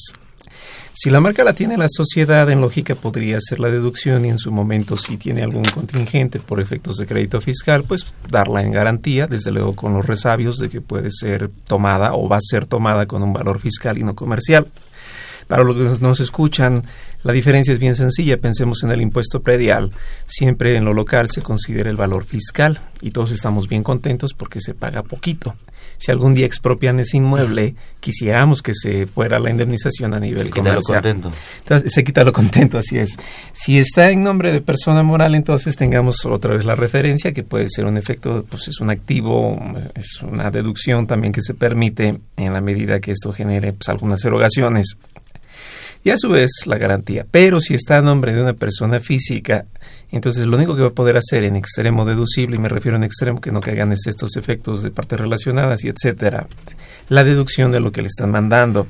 [1.01, 4.37] Si la marca la tiene la sociedad, en lógica podría hacer la deducción y en
[4.37, 9.25] su momento si tiene algún contingente por efectos de crédito fiscal, pues darla en garantía,
[9.25, 13.05] desde luego con los resabios de que puede ser tomada o va a ser tomada
[13.05, 14.67] con un valor fiscal y no comercial.
[15.47, 16.83] Para los que nos escuchan,
[17.23, 18.35] la diferencia es bien sencilla.
[18.35, 19.91] Pensemos en el impuesto predial.
[20.25, 24.59] Siempre en lo local se considera el valor fiscal y todos estamos bien contentos porque
[24.59, 25.55] se paga poquito.
[25.99, 30.49] Si algún día expropian ese inmueble, quisiéramos que se fuera la indemnización a nivel se
[30.49, 31.31] Quita lo contento.
[31.59, 33.17] Entonces, se quita lo contento, así es.
[33.51, 37.67] Si está en nombre de persona moral, entonces tengamos otra vez la referencia, que puede
[37.69, 39.61] ser un efecto, pues es un activo,
[39.93, 44.23] es una deducción también que se permite en la medida que esto genere pues, algunas
[44.23, 44.97] erogaciones
[46.03, 47.25] y a su vez la garantía.
[47.29, 49.65] Pero si está a nombre de una persona física,
[50.11, 53.03] entonces lo único que va a poder hacer en extremo deducible, y me refiero en
[53.03, 56.47] extremo que no caigan estos efectos de partes relacionadas y etcétera,
[57.09, 58.87] la deducción de lo que le están mandando.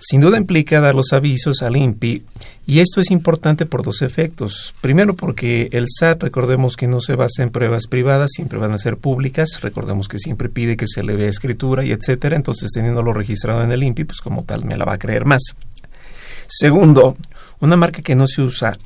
[0.00, 2.22] Sin duda implica dar los avisos al INPI
[2.66, 4.72] y esto es importante por dos efectos.
[4.80, 8.78] Primero porque el SAT, recordemos que no se basa en pruebas privadas, siempre van a
[8.78, 13.12] ser públicas, recordemos que siempre pide que se le vea escritura y etcétera, entonces teniéndolo
[13.12, 15.42] registrado en el INPI, pues como tal me la va a creer más.
[16.48, 17.16] Segundo,
[17.60, 18.76] una marca que no se usa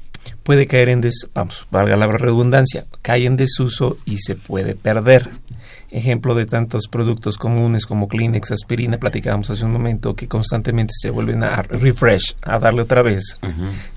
[0.43, 5.31] puede caer en des, vamos, valga la redundancia, cae en desuso y se puede perder.
[5.93, 11.11] ejemplo de tantos productos comunes como Kleenex, aspirina, platicábamos hace un momento, que constantemente se
[11.11, 13.37] vuelven a refresh, a darle otra vez,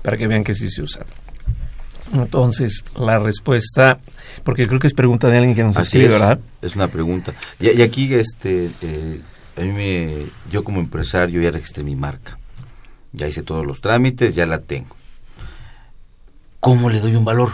[0.02, 1.04] para que vean que sí se usa.
[2.12, 3.98] Entonces, la respuesta,
[4.44, 6.38] porque creo que es pregunta de alguien que nos Así escribe, es, ¿verdad?
[6.62, 7.32] Es una pregunta.
[7.58, 9.20] Y, y aquí, este, eh,
[9.56, 10.14] a mí me,
[10.52, 12.38] yo como empresario ya registré mi marca.
[13.16, 14.94] Ya hice todos los trámites, ya la tengo.
[16.60, 17.48] ¿Cómo le doy un valor?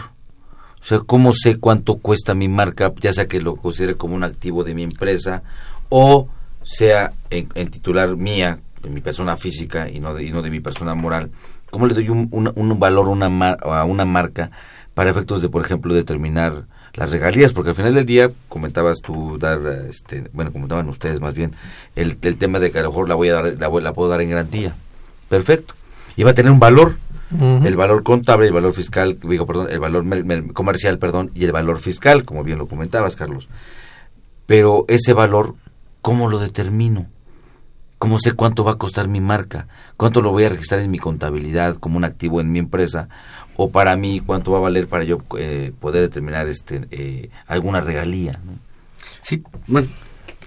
[0.81, 4.23] O sea, ¿cómo sé cuánto cuesta mi marca, ya sea que lo considere como un
[4.25, 5.41] activo de mi empresa
[5.89, 6.27] o
[6.63, 10.59] sea en, titular mía, en mi persona física y no de, y no de mi
[10.59, 11.31] persona moral?
[11.71, 14.51] ¿Cómo le doy un, un- un valor a una, mar- a una marca
[14.93, 17.53] para efectos de, por ejemplo, determinar las regalías?
[17.53, 19.59] Porque al final del día, comentabas tú dar,
[19.89, 21.53] este, bueno, comentaban ustedes más bien,
[21.95, 24.09] el, el tema de que a lo mejor la voy a dar, la, la puedo
[24.09, 24.75] dar en garantía.
[25.33, 25.73] Perfecto.
[26.15, 26.95] Y va a tener un valor,
[27.63, 30.05] el valor contable, el valor fiscal, digo, perdón, el valor
[30.53, 33.49] comercial, perdón, y el valor fiscal, como bien lo comentabas, Carlos.
[34.45, 35.55] Pero ese valor,
[36.03, 37.07] ¿cómo lo determino?
[37.97, 39.65] ¿Cómo sé cuánto va a costar mi marca?
[39.97, 43.07] ¿Cuánto lo voy a registrar en mi contabilidad como un activo en mi empresa?
[43.55, 47.81] ¿O para mí cuánto va a valer para yo eh, poder determinar este eh, alguna
[47.81, 48.33] regalía?
[48.33, 48.51] ¿no?
[49.23, 49.87] Sí, bueno,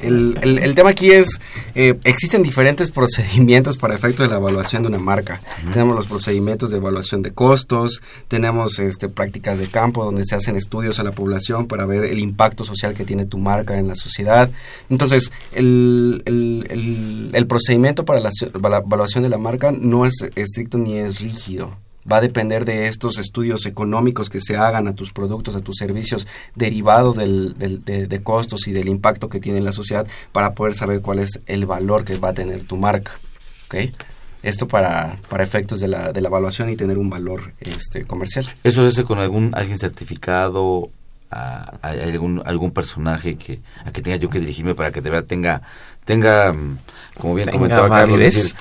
[0.00, 1.40] el, el- el tema aquí es,
[1.74, 5.40] eh, existen diferentes procedimientos para efecto de la evaluación de una marca.
[5.72, 10.56] Tenemos los procedimientos de evaluación de costos, tenemos este, prácticas de campo donde se hacen
[10.56, 13.94] estudios a la población para ver el impacto social que tiene tu marca en la
[13.94, 14.50] sociedad.
[14.90, 18.30] Entonces, el, el- el- el procedimiento para la,
[18.60, 21.70] para la evaluación de la marca no es estricto ni es rígido
[22.10, 25.76] va a depender de estos estudios económicos que se hagan a tus productos, a tus
[25.76, 30.06] servicios, derivado del, del- de, de costos y del impacto que tiene en la sociedad
[30.32, 33.12] para poder saber cuál es el valor que va a tener tu marca.
[33.66, 33.90] ¿ok?
[34.42, 38.46] Esto para, para efectos de la, de la evaluación y tener un valor este, comercial.
[38.62, 40.90] ¿Eso se hace con algún alguien certificado?
[41.28, 45.00] a- a- ¿Hay algún, algún personaje que, a que tenga yo que dirigirme para que
[45.00, 45.60] de verdad tenga,
[46.04, 46.78] tenga mm,
[47.18, 48.34] como bien Tenga comentaba Carlos, validez.
[48.34, 48.56] decir,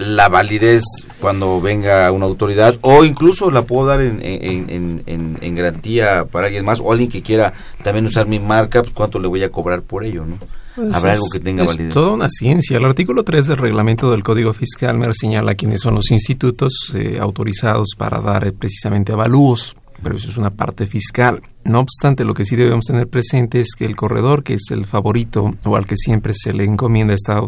[0.00, 0.82] la validez
[1.20, 6.24] cuando venga una autoridad o incluso la puedo dar en, en, en, en- en garantía
[6.24, 7.52] para alguien más o alguien que quiera
[7.84, 10.36] también usar mi marca, pues cuánto le voy a cobrar por ello, ¿no?
[10.74, 11.92] Pues Habrá es- algo que tenga es validez.
[11.94, 12.78] toda una ciencia.
[12.78, 17.18] El artículo 3 del reglamento del Código Fiscal me señala quiénes son los institutos eh,
[17.20, 21.42] autorizados para dar eh, precisamente avalúos, pero eso es una parte fiscal.
[21.64, 24.86] No obstante, lo que sí debemos tener presente es que el corredor, que es el
[24.86, 27.42] favorito o al que siempre se le encomienda esta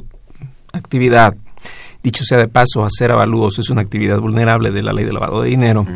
[0.72, 1.34] actividad,
[2.02, 5.42] dicho sea de paso, hacer avalúos es una actividad vulnerable de la ley de lavado
[5.42, 5.86] de dinero.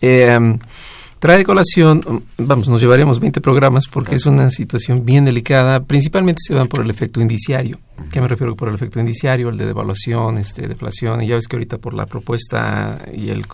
[0.00, 0.58] Eh,
[1.18, 5.80] trae de colación, vamos, nos llevaríamos 20 programas porque es una situación bien delicada.
[5.80, 7.78] Principalmente se van por el efecto indiciario.
[8.12, 9.48] ¿Qué me refiero por el efecto indiciario?
[9.48, 11.22] El de devaluación, este, deflación.
[11.22, 13.44] Y ya ves que ahorita por la propuesta y el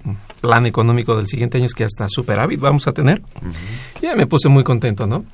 [0.41, 3.23] plan económico del siguiente año es que hasta superávit vamos a tener.
[4.03, 5.25] Ya me puse muy contento, ¿no?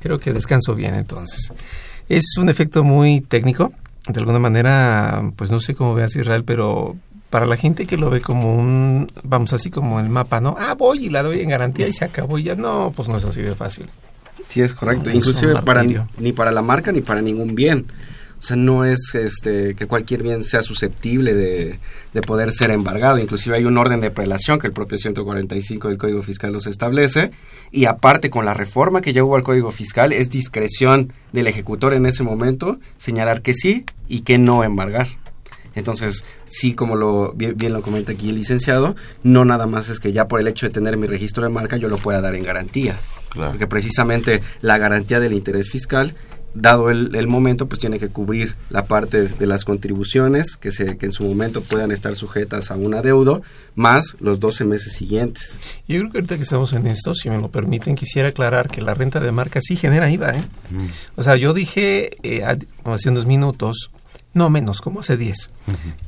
[0.00, 1.52] Creo que descanso bien entonces.
[2.08, 3.72] Es un efecto muy técnico.
[4.08, 6.96] De alguna manera, pues no sé cómo veas Israel, pero
[7.30, 10.56] para la gente que lo ve como un, vamos así como el mapa, ¿no?
[10.58, 13.16] Ah, voy y la doy en garantía y se acabó y ya no, pues no
[13.16, 13.86] es así de fácil.
[14.46, 15.10] Sí, es correcto.
[15.10, 17.86] Es Inclusive para, ni para la marca ni para ningún bien.
[18.44, 21.78] O sea, no es este, que cualquier bien sea susceptible de,
[22.12, 23.18] de poder ser embargado.
[23.18, 27.30] Inclusive hay un orden de prelación que el propio 145 del Código Fiscal los establece.
[27.70, 31.94] Y aparte, con la reforma que ya hubo al Código Fiscal, es discreción del ejecutor
[31.94, 35.08] en ese momento señalar que sí y que no embargar.
[35.74, 40.00] Entonces, sí, como lo bien, bien lo comenta aquí el licenciado, no nada más es
[40.00, 42.34] que ya por el hecho de tener mi registro de marca yo lo pueda dar
[42.34, 42.98] en garantía.
[43.34, 46.14] Porque precisamente la garantía del interés fiscal,
[46.54, 50.96] dado el, el momento, pues tiene que cubrir la parte de las contribuciones que, se,
[50.96, 53.42] que en su momento puedan estar sujetas a un adeudo,
[53.74, 55.58] más los 12 meses siguientes.
[55.88, 58.80] Yo creo que ahorita que estamos en esto, si me lo permiten, quisiera aclarar que
[58.80, 60.42] la renta de marca sí genera IVA, ¿eh?
[61.16, 62.44] O sea, yo dije eh,
[62.84, 63.90] hace unos minutos,
[64.32, 65.50] no menos, como hace 10,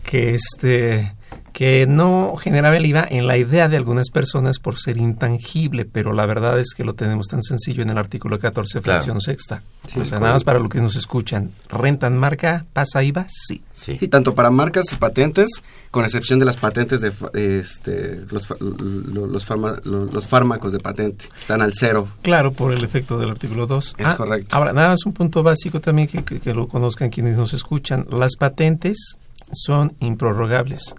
[0.04, 1.12] que este
[1.56, 6.12] que no generaba el IVA en la idea de algunas personas por ser intangible, pero
[6.12, 8.98] la verdad es que lo tenemos tan sencillo en el artículo 14, Claro.
[9.00, 9.62] fracción sexta.
[9.90, 11.50] Sí, o sea, nada más para lo que nos escuchan.
[11.70, 12.66] ¿Rentan marca?
[12.74, 13.24] ¿Pasa IVA?
[13.30, 13.62] Sí.
[13.98, 15.48] Y tanto para marcas y patentes,
[15.90, 21.24] con excepción de las patentes de fa- este, los, los, farma- los fármacos de patente,
[21.40, 22.06] están al cero.
[22.20, 23.94] Claro, por el efecto del artículo 2.
[23.96, 24.54] Es correcto.
[24.54, 28.06] Ahora, nada más un punto básico también que, que- que lo conozcan quienes nos escuchan.
[28.10, 29.16] Las patentes
[29.54, 30.94] son improrrogables.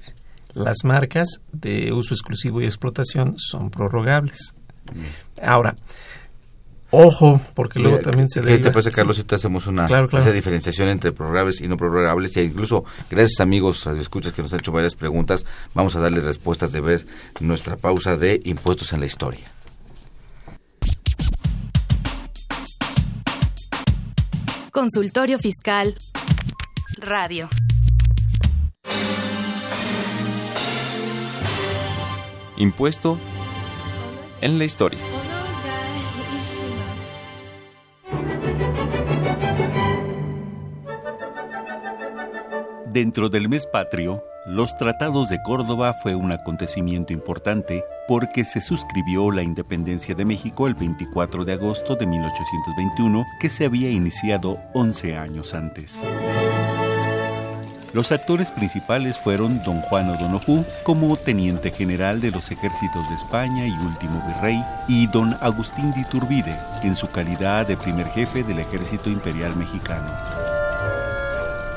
[0.58, 4.54] Las marcas de uso exclusivo y explotación son prorrogables.
[5.42, 5.76] Ahora,
[6.92, 8.70] ojo, porque luego Mira, también se ¿qué deriva...
[8.70, 8.96] te parece, sí.
[8.96, 10.24] Carlos, si te hacemos una Claro, claro.
[10.24, 12.36] esa diferenciación entre prorrogables y no prorrogables?
[12.38, 16.00] Y incluso, gracias amigos, a los escuchas que nos han hecho varias preguntas, vamos a
[16.00, 17.06] darle respuestas de ver
[17.40, 19.52] nuestra pausa de impuestos en la historia.
[24.72, 25.96] Consultorio Fiscal
[27.00, 27.50] Radio.
[32.58, 33.18] Impuesto
[34.42, 35.00] en la historia.
[42.88, 49.30] Dentro del mes patrio, los tratados de Córdoba fue un acontecimiento importante porque se suscribió
[49.30, 55.16] la independencia de México el 24 de agosto de 1821 que se había iniciado 11
[55.16, 56.04] años antes.
[57.98, 63.66] Los actores principales fueron don Juan O'Donoghue como teniente general de los ejércitos de España
[63.66, 68.60] y último virrey y don Agustín de Iturbide en su calidad de primer jefe del
[68.60, 70.12] ejército imperial mexicano.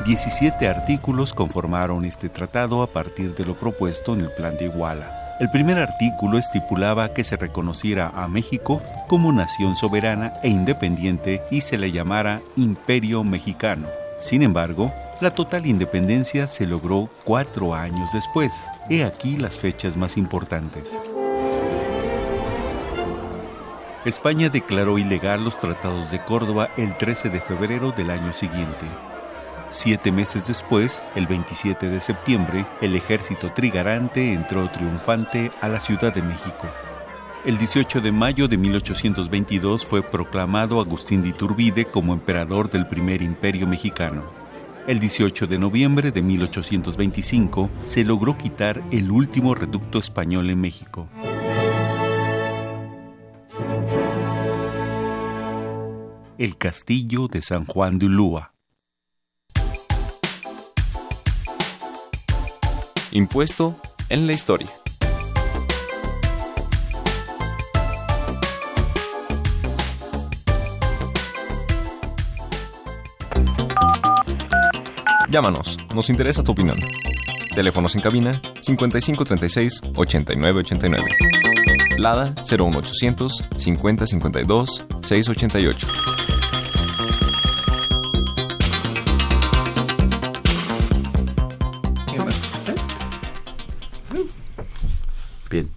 [0.05, 5.37] 17 artículos conformaron este tratado a partir de lo propuesto en el Plan de Iguala.
[5.41, 11.62] El primer artículo estipulaba que se reconociera a México como nación soberana e independiente y
[11.62, 13.89] se le llamara Imperio Mexicano.
[14.21, 18.68] Sin embargo, la total independencia se logró cuatro años después.
[18.89, 21.03] He aquí las fechas más importantes.
[24.07, 28.87] España declaró ilegal los tratados de Córdoba el 13 de febrero del año siguiente.
[29.68, 36.14] Siete meses después, el 27 de septiembre, el ejército trigarante entró triunfante a la Ciudad
[36.14, 36.66] de México.
[37.45, 43.23] El 18 de mayo de 1822 fue proclamado Agustín de Iturbide como emperador del primer
[43.23, 44.39] imperio mexicano.
[44.91, 51.09] El 18 de noviembre de 1825 se logró quitar el último reducto español en México.
[56.38, 58.53] El castillo de San Juan de Ulúa.
[63.12, 63.76] Impuesto
[64.09, 64.70] en la historia.
[75.31, 76.76] Llámanos, nos interesa tu opinión.
[77.55, 81.09] Teléfonos en cabina 5536 8989.
[81.99, 85.87] Lada 01800 5052 688.
[95.49, 95.70] Bien.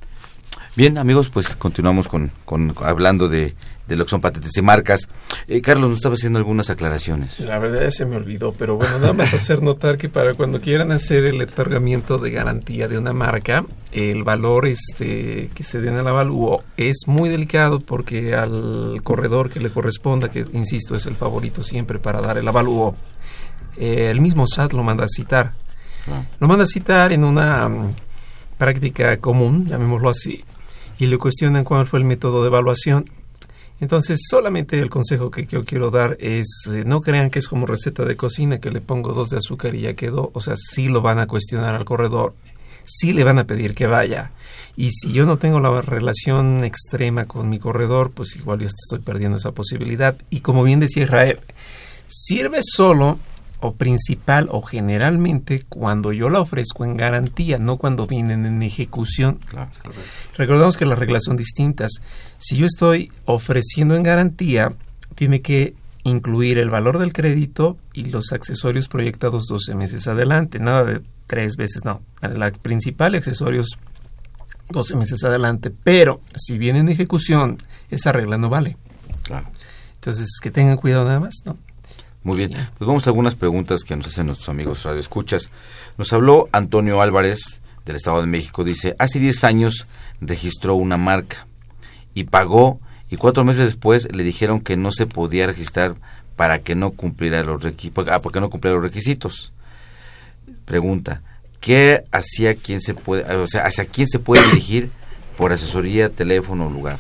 [0.75, 3.53] Bien, amigos, pues continuamos con, con hablando de,
[3.87, 5.09] de lo que son patentes y marcas.
[5.47, 7.39] Eh, Carlos nos estaba haciendo algunas aclaraciones.
[7.41, 10.91] La verdad se me olvidó, pero bueno, nada más hacer notar que para cuando quieran
[10.91, 16.07] hacer el otorgamiento de garantía de una marca, el valor este que se den al
[16.07, 21.61] avalúo es muy delicado porque al corredor que le corresponda, que insisto es el favorito
[21.63, 22.95] siempre para dar el avalúo,
[23.77, 25.51] eh, el mismo SAT lo manda a citar.
[26.39, 27.95] Lo manda a citar en una mm,
[28.57, 30.43] práctica común, llamémoslo así,
[30.99, 33.05] y le cuestionan cuál fue el método de evaluación
[33.83, 37.65] entonces, solamente el consejo que yo quiero dar es, eh, no crean que es como
[37.65, 40.31] receta de cocina, que le pongo dos de azúcar y ya quedó.
[40.33, 42.33] O sea, sí lo van a cuestionar al corredor,
[42.85, 44.31] sí le van a pedir que vaya.
[44.77, 48.99] Y si yo no tengo la relación extrema con mi corredor, pues igual yo estoy
[48.99, 50.15] perdiendo esa posibilidad.
[50.29, 51.41] Y como bien decía Israel,
[52.07, 53.19] sirve solo
[53.63, 59.39] o principal o generalmente cuando yo la ofrezco en garantía, no cuando vienen en ejecución.
[60.35, 61.93] Recordamos que las reglas son distintas.
[62.37, 64.73] Si yo estoy ofreciendo en garantía,
[65.15, 70.83] tiene que incluir el valor del crédito y los accesorios proyectados 12 meses adelante, nada
[70.83, 72.01] de tres veces, no.
[72.21, 73.79] La principal accesorios
[74.71, 77.57] 12 meses adelante, pero si viene en ejecución,
[77.89, 78.75] esa regla no vale.
[79.95, 81.57] Entonces, que tengan cuidado nada más, ¿no?
[82.23, 85.51] Muy bien, pues vamos a algunas preguntas que nos hacen nuestros amigos radioescuchas.
[85.97, 89.87] Nos habló Antonio Álvarez del Estado de México, dice, hace 10 años
[90.21, 91.45] registró una marca
[92.13, 92.79] y pagó
[93.11, 95.95] y cuatro meses después le dijeron que no se podía registrar
[96.35, 99.51] para que no cumpliera los requisitos, ah, porque no cumpliera los requisitos.
[100.65, 101.21] Pregunta,
[101.59, 104.89] ¿qué hacía quién se puede, o sea, hacia quién se puede dirigir
[105.37, 106.99] por asesoría, teléfono o lugar?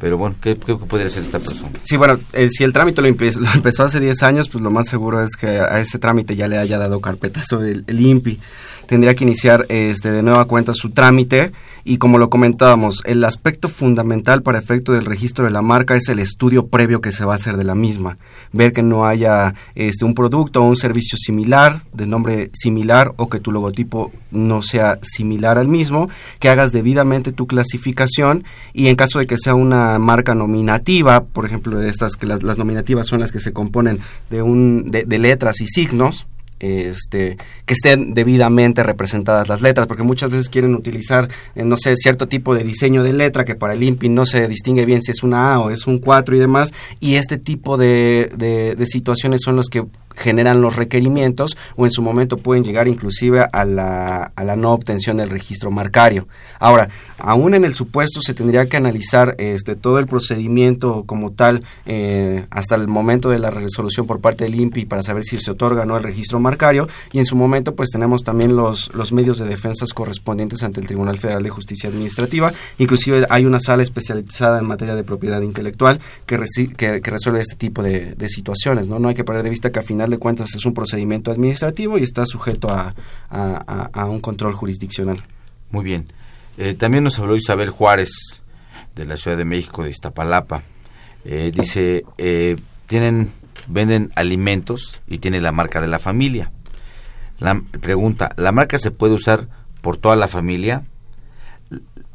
[0.00, 1.70] Pero bueno, ¿qué, qué podría ser esta persona?
[1.84, 5.22] Sí, bueno, eh, si el trámite lo, empezó hace 10 años, pues lo más seguro
[5.22, 8.38] es que a ese trámite ya le haya dado carpetazo el, el.
[8.88, 11.52] Tendría que iniciar este, de nueva cuenta su trámite
[11.84, 16.08] y como lo comentábamos, el aspecto fundamental para efecto del registro de la marca es
[16.08, 18.16] el estudio previo que se va a hacer de la misma.
[18.52, 23.28] Ver que no haya este, un producto o un servicio similar, de nombre similar, o
[23.28, 26.08] que tu logotipo no sea similar al mismo,
[26.40, 31.44] que hagas debidamente tu clasificación y en caso de que sea una marca nominativa, por
[31.44, 33.98] ejemplo, estas que las, nominativas son las que se componen
[34.30, 36.26] de, un, de letras y signos,
[36.60, 37.36] este,
[37.66, 42.28] que estén debidamente representadas las letras, porque muchas veces quieren utilizar, eh, no sé, cierto
[42.28, 45.22] tipo de diseño de letra que para el INPI no se distingue bien si es
[45.22, 49.40] una A o es un 4 y demás, y este tipo de, de, de situaciones
[49.44, 49.84] son los que
[50.18, 54.72] generan los requerimientos o en su momento pueden llegar inclusive a la, a la no
[54.72, 56.26] obtención del registro marcario.
[56.58, 56.88] Ahora,
[57.18, 62.44] aún en el supuesto se tendría que analizar este, todo el procedimiento como tal eh,
[62.50, 65.82] hasta el momento de la resolución por parte del INPI para saber si se otorga
[65.82, 69.38] o no el registro marcario y en su momento pues tenemos también los, los medios
[69.38, 72.52] de defensas correspondientes ante el Tribunal Federal de Justicia Administrativa.
[72.78, 76.38] Inclusive hay una sala especializada en materia de propiedad intelectual que,
[76.76, 78.88] que, que resuelve este tipo de, situaciones.
[78.88, 78.98] ¿no?
[78.98, 81.98] no hay que perder de vista que al final de cuentas es un procedimiento administrativo
[81.98, 82.94] y está sujeto a,
[83.30, 85.24] a, a un control jurisdiccional.
[85.70, 86.06] Muy bien.
[86.56, 88.10] Eh, también nos habló Isabel Juárez
[88.96, 90.62] de la Ciudad de México, de Iztapalapa.
[91.24, 92.56] Eh, dice, eh,
[92.86, 93.30] tienen,
[93.68, 96.50] venden alimentos y tiene la marca de la familia.
[97.38, 99.46] La pregunta, ¿la marca se puede usar
[99.80, 100.82] por toda la familia?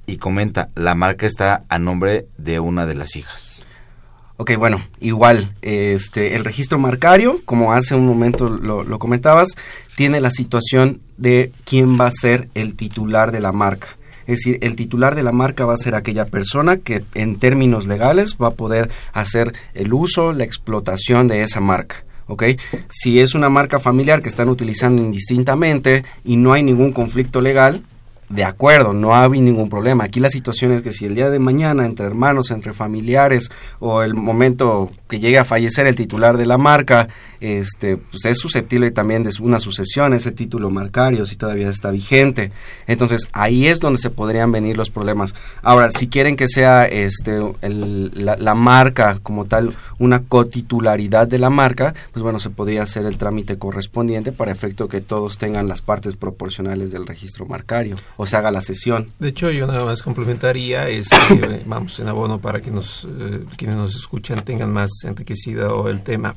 [0.06, 3.53] Y comenta, la marca está a nombre de una de las hijas.
[4.38, 9.50] Ok, bueno, igual, este, el registro marcario, como hace un momento lo, lo, comentabas,
[9.96, 13.90] tiene la situación de quién va a ser el titular de la marca.
[14.26, 17.86] Es decir, el titular de la marca va a ser aquella persona que en términos
[17.86, 22.04] legales va a poder hacer el uso, la explotación de esa marca.
[22.28, 22.44] ¿ok?
[22.90, 27.84] Si es una marca familiar que están utilizando indistintamente y no hay ningún conflicto legal,
[28.30, 30.06] de acuerdo, no ha habido ningún problema.
[30.06, 34.02] Aquí la situación es que si el día de mañana entre hermanos, entre familiares o
[34.02, 37.08] el momento que llegue a fallecer el titular de la marca,
[37.40, 42.52] este, pues es susceptible también de una sucesión, ese título marcario, si todavía está vigente.
[42.88, 45.36] Entonces ahí es donde se podrían venir los problemas.
[45.62, 51.52] Ahora, si quieren que sea este, la, la, marca como tal una cotitularidad de la
[51.52, 55.84] marca, pues bueno, se podría hacer el trámite correspondiente para efecto que todos tengan las
[55.84, 59.10] partes proporcionales del registro marcario o se haga la sesión.
[59.20, 61.10] De hecho, yo nada más complementaría, es
[61.68, 66.36] vamos, en abono para que nos, eh, quienes nos escuchan tengan más enriquecido el tema.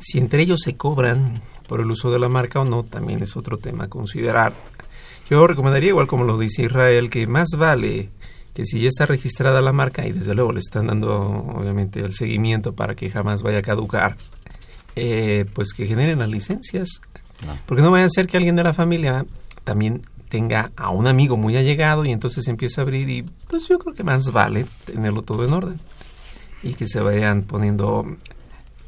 [0.00, 3.36] Si entre ellos se cobran por el uso de la marca o no, también es
[3.36, 4.52] otro tema a considerar.
[5.30, 8.08] Yo recomendaría, igual como lo dice Israel, que más vale
[8.54, 11.14] que si ya está registrada la marca y desde luego le están dando
[11.54, 14.16] obviamente el seguimiento para que jamás vaya a caducar,
[14.96, 16.88] eh, pues que generen las licencias.
[17.66, 19.24] Porque no vaya a ser que alguien de la familia
[19.62, 23.78] también tenga a un amigo muy allegado y entonces empieza a abrir y pues yo
[23.78, 25.80] creo que más vale tenerlo todo en orden
[26.62, 28.16] y que se vayan poniendo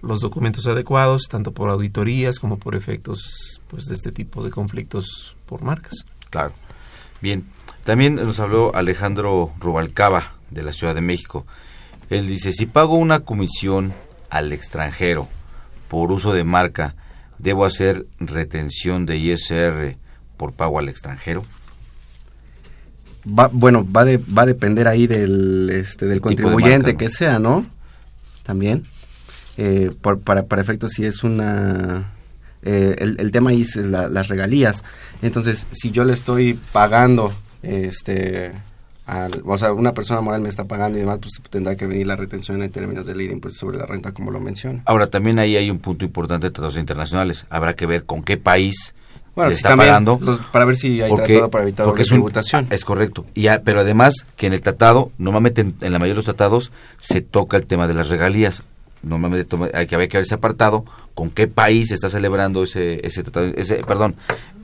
[0.02, 5.36] los documentos adecuados tanto por auditorías como por efectos pues de este tipo de conflictos
[5.46, 6.04] por marcas.
[6.30, 6.52] Claro.
[7.20, 7.44] Bien,
[7.84, 11.46] también nos habló Alejandro Rubalcaba de la Ciudad de México.
[12.08, 13.92] Él dice, si pago una comisión
[14.30, 15.28] al extranjero
[15.88, 16.94] por uso de marca,
[17.38, 19.96] ¿debo hacer retención de ISR
[20.36, 21.42] por pago al extranjero?
[23.26, 27.66] Va, bueno, va, de, va a depender ahí del, este, del contribuyente que sea, ¿no?
[28.42, 28.84] También.
[29.56, 32.12] Eh, por, para, para efectos si es una...
[32.62, 34.84] Eh, el, el, tema ahí es la, las regalías.
[35.22, 38.52] Entonces, si yo le estoy pagando, este,
[39.06, 42.06] al, o sea, una persona moral me está pagando y demás, pues tendrá que venir
[42.06, 44.82] la retención en términos del IDI, pues sobre la renta, como lo menciona.
[44.84, 47.46] Ahora, también ahí hay un punto importante de tratados internacionales.
[47.48, 48.94] Habrá que ver con qué país
[49.34, 50.18] bueno, está pagando.
[50.22, 52.66] los- para ver si hay porque, tratado para evitar porque doble es un- tributación.
[52.70, 53.24] Es correcto.
[53.34, 56.24] Y ya- pero además que en el tratado, normalmente en, en la mayoría de los
[56.24, 58.62] tratados, se toca el tema de las regalías.
[59.02, 63.46] Normalmente hay que haber que haberse apartado con qué país está celebrando ese ese tratado,
[63.56, 64.14] ese perdón,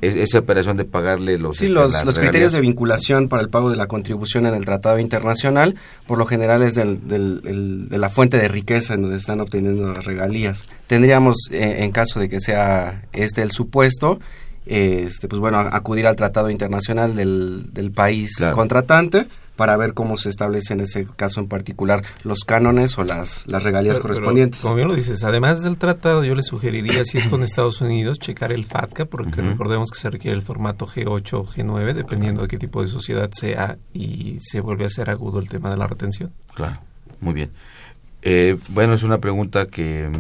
[0.03, 3.49] es- esa operación de pagarle los Sí, este, los, los criterios de vinculación para el
[3.49, 5.75] pago de la contribución en el tratado internacional,
[6.07, 9.41] por lo general es del, del- el- de la fuente de riqueza en donde están
[9.41, 10.67] obteniendo las regalías.
[10.87, 14.21] Tendríamos, eh, en caso de que sea este el supuesto,
[14.67, 18.57] este, pues bueno, acudir al tratado internacional del, del país Claro.
[18.57, 23.47] contratante para ver cómo se establece en ese caso en particular los cánones o las,
[23.47, 24.61] las regalías Pero- pero, correspondientes.
[24.61, 28.19] como bien lo dices, además del tratado, yo le sugeriría, si es con Estados Unidos,
[28.19, 32.49] checar el FATCA, porque recordemos que se requiere el formato G8 o G9, dependiendo de
[32.49, 35.87] qué tipo de sociedad sea, y se vuelve a ser agudo el tema de la
[35.87, 36.33] retención.
[36.55, 36.79] Claro,
[37.23, 37.51] muy bien.
[38.23, 40.11] Eh, bueno, es una pregunta que...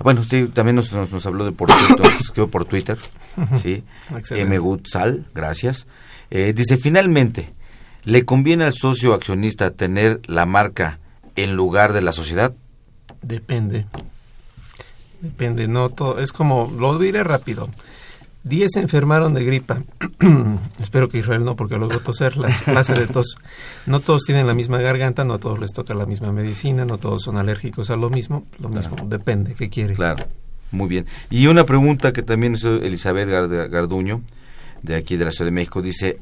[0.00, 2.98] Bueno, sí, también nos, nos, nos habló de por Twitter, escribió por Twitter,
[3.62, 3.82] sí.
[4.30, 4.58] M.
[4.58, 5.86] Gutzal, gracias.
[6.30, 7.50] Eh, dice, finalmente,
[8.04, 10.98] ¿le conviene al socio accionista tener la marca
[11.36, 12.54] en lugar de la sociedad?
[13.22, 13.86] Depende.
[15.20, 16.20] Depende, no todo.
[16.20, 17.68] Es como, lo diré rápido.
[18.46, 19.82] Diez se enfermaron de gripa.
[20.80, 23.38] Espero que Israel no, porque luego toser, las clase de tos.
[23.86, 26.98] No todos tienen la misma garganta, no a todos les toca la misma medicina, no
[26.98, 28.46] todos son alérgicos a lo mismo.
[28.60, 29.94] Lo mismo, depende, ¿qué quiere?
[29.94, 30.24] Claro,
[30.70, 31.06] Muy bien.
[31.28, 34.22] Y una pregunta que también hizo Elizabeth Garduño,
[34.82, 36.20] de aquí de la Ciudad de México, dice,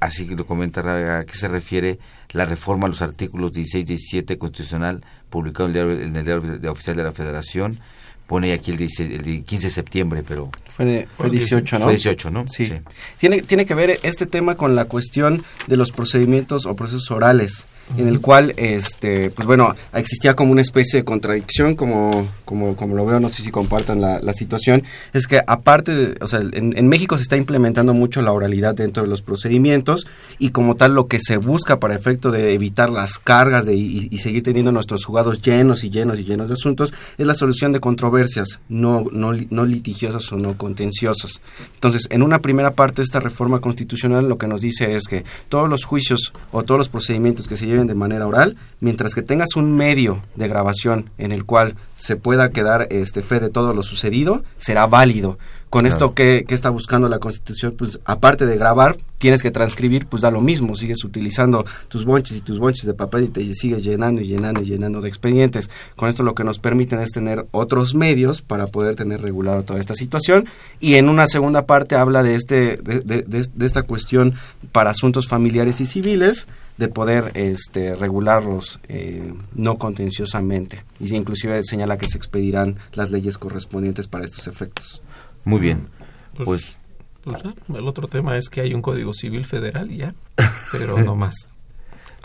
[0.00, 0.82] así que lo comenta,
[1.18, 1.98] ¿a qué se refiere
[2.32, 5.00] la reforma a los artículos 16 y 17 constitucional
[5.30, 5.76] publicado en
[6.14, 7.80] el diario, en el de oficial de la Federación?
[8.26, 10.50] Pone aquí el, el 15 de septiembre, pero...
[10.68, 11.84] Fue, fue 18, ¿no?
[11.84, 12.46] Fue 18, ¿no?
[12.48, 12.66] Sí.
[12.66, 12.74] sí.
[13.18, 17.66] Tiene, tiene que ver este tema con la cuestión de los procedimientos o procesos orales
[17.96, 22.96] en el cual, este, pues bueno, existía como una especie de contradicción, como, como, como
[22.96, 24.82] lo veo, no sé si compartan la, situación,
[25.12, 29.04] es que aparte, de, o sea, en, México se está implementando mucho la oralidad dentro
[29.04, 30.06] de los procedimientos
[30.38, 34.08] y como tal lo que se busca para efecto de evitar las cargas de, y,
[34.10, 37.72] y, seguir teniendo nuestros jugados llenos y llenos y llenos de asuntos es la solución
[37.72, 41.40] de controversias no, no, no litigiosas o no contenciosas.
[41.74, 45.24] Entonces, en una primera parte de esta reforma constitucional lo que nos dice es que
[45.48, 49.22] todos los juicios o todos los procedimientos que se lleven de manera oral, mientras que
[49.22, 53.74] tengas un medio de grabación en el cual se pueda quedar este fe de todo
[53.74, 55.38] lo sucedido, será válido.
[55.74, 60.22] Con esto que, está buscando la Constitución, pues aparte de grabar, tienes que transcribir, pues
[60.22, 63.82] da lo mismo, sigues utilizando tus bonches y tus bonches de papel y te sigues
[63.82, 65.68] llenando y llenando y llenando de expedientes.
[65.96, 69.80] Con esto lo que nos permiten es tener otros medios para poder tener regulado toda
[69.80, 70.46] esta situación
[70.78, 74.34] y en una segunda parte habla de, este, de, esta cuestión
[74.70, 76.46] para asuntos familiares y civiles,
[76.78, 83.38] de poder este, regularlos eh, no contenciosamente y inclusive señala que se expedirán las leyes
[83.38, 85.03] correspondientes para estos efectos.
[85.44, 85.88] Muy bien.
[86.34, 86.78] Pues,
[87.24, 90.14] pues, pues el otro tema es que hay un Código Civil Federal y ya,
[90.72, 91.48] pero no más.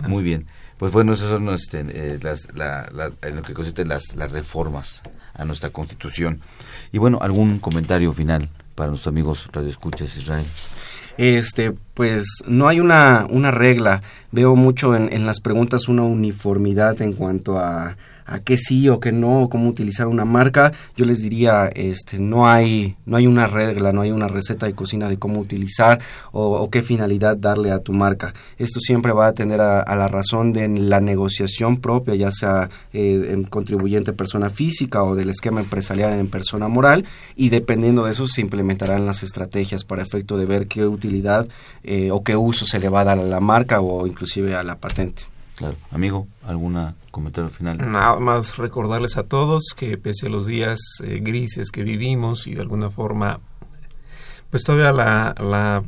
[0.07, 0.47] Muy bien.
[0.77, 2.47] Pues bueno, esas son este, eh, las,
[3.21, 5.01] en lo que consisten las, las reformas
[5.33, 6.39] a nuestra Constitución.
[6.93, 10.45] Y bueno, algún comentario final para nuestros amigos Radio Escuchas Israel.
[11.17, 14.01] Este, pues no hay una, una regla.
[14.31, 17.97] Veo mucho en, en las preguntas una uniformidad en cuanto a,
[18.29, 22.47] a qué sí o qué no, cómo utilizar una marca, yo les diría, este, no
[22.47, 25.99] hay, no hay una regla, no hay una receta de cocina de cómo utilizar
[26.31, 28.33] o, qué finalidad darle a tu marca.
[28.57, 33.31] Esto siempre va a atender a, la razón de la negociación propia, ya sea eh,
[33.31, 37.05] en contribuyente persona física o del esquema empresarial en persona moral,
[37.35, 41.47] y dependiendo de eso se implementarán las estrategias para efecto de ver qué utilidad
[41.83, 44.63] eh, o qué uso se le va a dar a la marca o inclusive a
[44.63, 45.23] la patente.
[45.55, 45.75] Claro.
[45.91, 47.77] Amigo, ¿alguna comentario final?
[47.77, 52.55] Nada más recordarles a todos que pese a los días eh, grises que vivimos y
[52.55, 53.39] de alguna forma,
[54.49, 55.83] pues todavía la, la,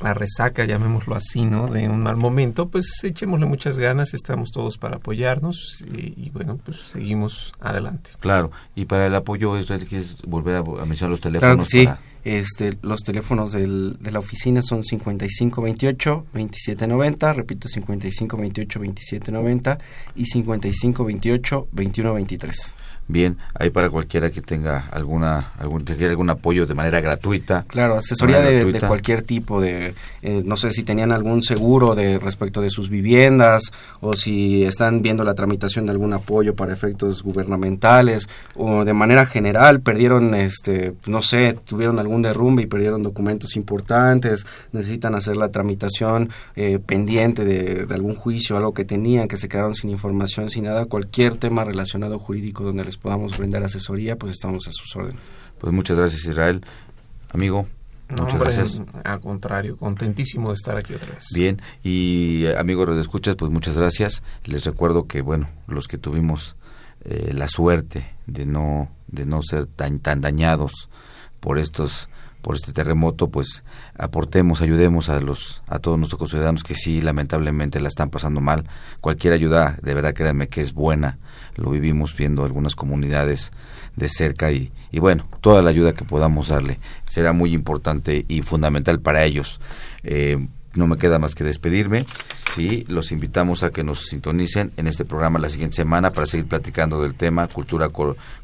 [0.00, 1.66] la, resaca, llamémoslo así, ¿no?
[1.66, 6.78] De un mal momento, pues echémosle muchas ganas, estamos todos para apoyarnos y, bueno, pues
[6.92, 8.10] seguimos adelante.
[8.20, 9.54] Claro, y para el apoyo,
[9.88, 11.68] ¿quieres volver a, mencionar los teléfonos?
[11.68, 11.88] sí.
[12.26, 19.78] Este, los teléfonos del, de la oficina son 5528-2790, repito 5528-2790
[20.16, 22.74] y 5528-2123.
[23.08, 27.64] Bien, ahí para cualquiera que tenga alguna algún, algún apoyo de manera gratuita.
[27.68, 32.60] Claro, asesoría de, cualquier tipo, de eh, no sé si tenían algún seguro de respecto
[32.60, 38.28] de sus viviendas o si están viendo la tramitación de algún apoyo para efectos gubernamentales
[38.56, 44.46] o de manera general perdieron, este, no sé, tuvieron algún derrumbe y perdieron documentos importantes,
[44.72, 49.48] necesitan hacer la tramitación eh, pendiente de, de algún juicio, algo que tenían, que se
[49.48, 54.32] quedaron sin información, sin nada, cualquier tema relacionado jurídico donde les podamos brindar asesoría, pues
[54.32, 55.22] estamos a sus órdenes.
[55.58, 56.62] Pues muchas gracias Israel.
[57.32, 57.66] Amigo,
[58.08, 58.80] Muchas gracias.
[59.02, 61.26] Al contrario, contentísimo de estar aquí otra vez.
[61.34, 64.22] Bien, y eh, amigos de escuchas, pues muchas gracias.
[64.44, 66.56] Les recuerdo que, bueno, los que tuvimos
[67.04, 70.88] eh, la suerte de no, de no ser tan, tan dañados
[71.40, 72.08] por estos
[72.46, 73.64] por este terremoto, pues
[73.98, 78.68] aportemos, ayudemos a los a todos nuestros ciudadanos que sí lamentablemente la están pasando mal.
[79.00, 81.18] Cualquier ayuda, de verdad créanme que es buena.
[81.56, 83.50] Lo vivimos viendo algunas comunidades
[83.96, 88.42] de cerca y, y bueno, toda la ayuda que podamos darle será muy importante y
[88.42, 89.60] fundamental para ellos.
[90.04, 90.46] Eh,
[90.76, 92.04] no me queda más que despedirme.
[92.54, 96.46] Sí, los invitamos a que nos sintonicen en este programa la siguiente semana para seguir
[96.46, 97.90] platicando del tema cultura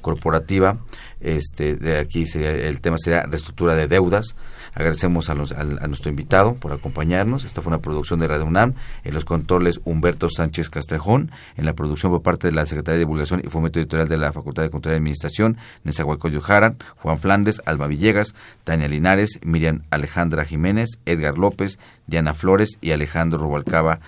[0.01, 0.79] corporativa.
[1.21, 4.35] Este, de aquí el tema sería reestructura de deudas.
[4.75, 7.45] Agradecemos a, nuestro invitado por acompañarnos.
[7.45, 8.75] Esta fue una producción de Radio UNAM.
[9.05, 11.31] En los controles Humberto Sánchez Castrejón.
[11.57, 14.33] En la producción por parte de la Secretaría de Divulgación y Fomento Editorial de la
[14.33, 20.45] Facultad de Control y Administración, Nezahualcóyotl Jaran, Juan Flandes, Alba Villegas, Tania Linares, Miriam Alejandra
[20.45, 24.01] Jiménez, Edgar López, Diana Flores y Alejandro Rubalcaba.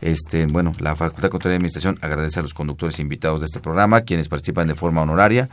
[0.00, 3.60] Este, bueno, la Facultad de Control y Administración agradece a los conductores invitados de este
[3.60, 5.50] programa, quienes participan de forma honoraria.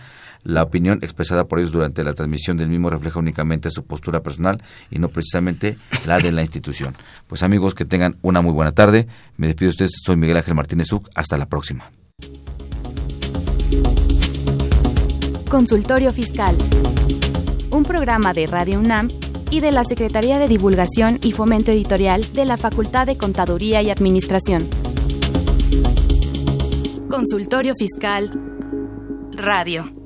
[0.48, 4.64] La opinión expresada por ellos durante la transmisión del mismo refleja únicamente su postura personal
[4.90, 6.96] y no precisamente la de la institución.
[7.28, 9.08] Pues amigos, que tengan una muy buena tarde.
[9.36, 11.10] Me despido de ustedes, soy Miguel Ángel Martínez Uc.
[11.16, 11.92] Hasta la próxima.
[15.50, 16.56] Consultorio Fiscal.
[17.70, 19.10] Un programa de Radio UNAM
[19.52, 23.90] y de la Secretaría de Divulgación y Fomento Editorial de la Facultad de Contaduría y
[23.90, 24.70] Administración.
[27.10, 28.32] Consultorio Fiscal
[29.34, 29.97] Radio.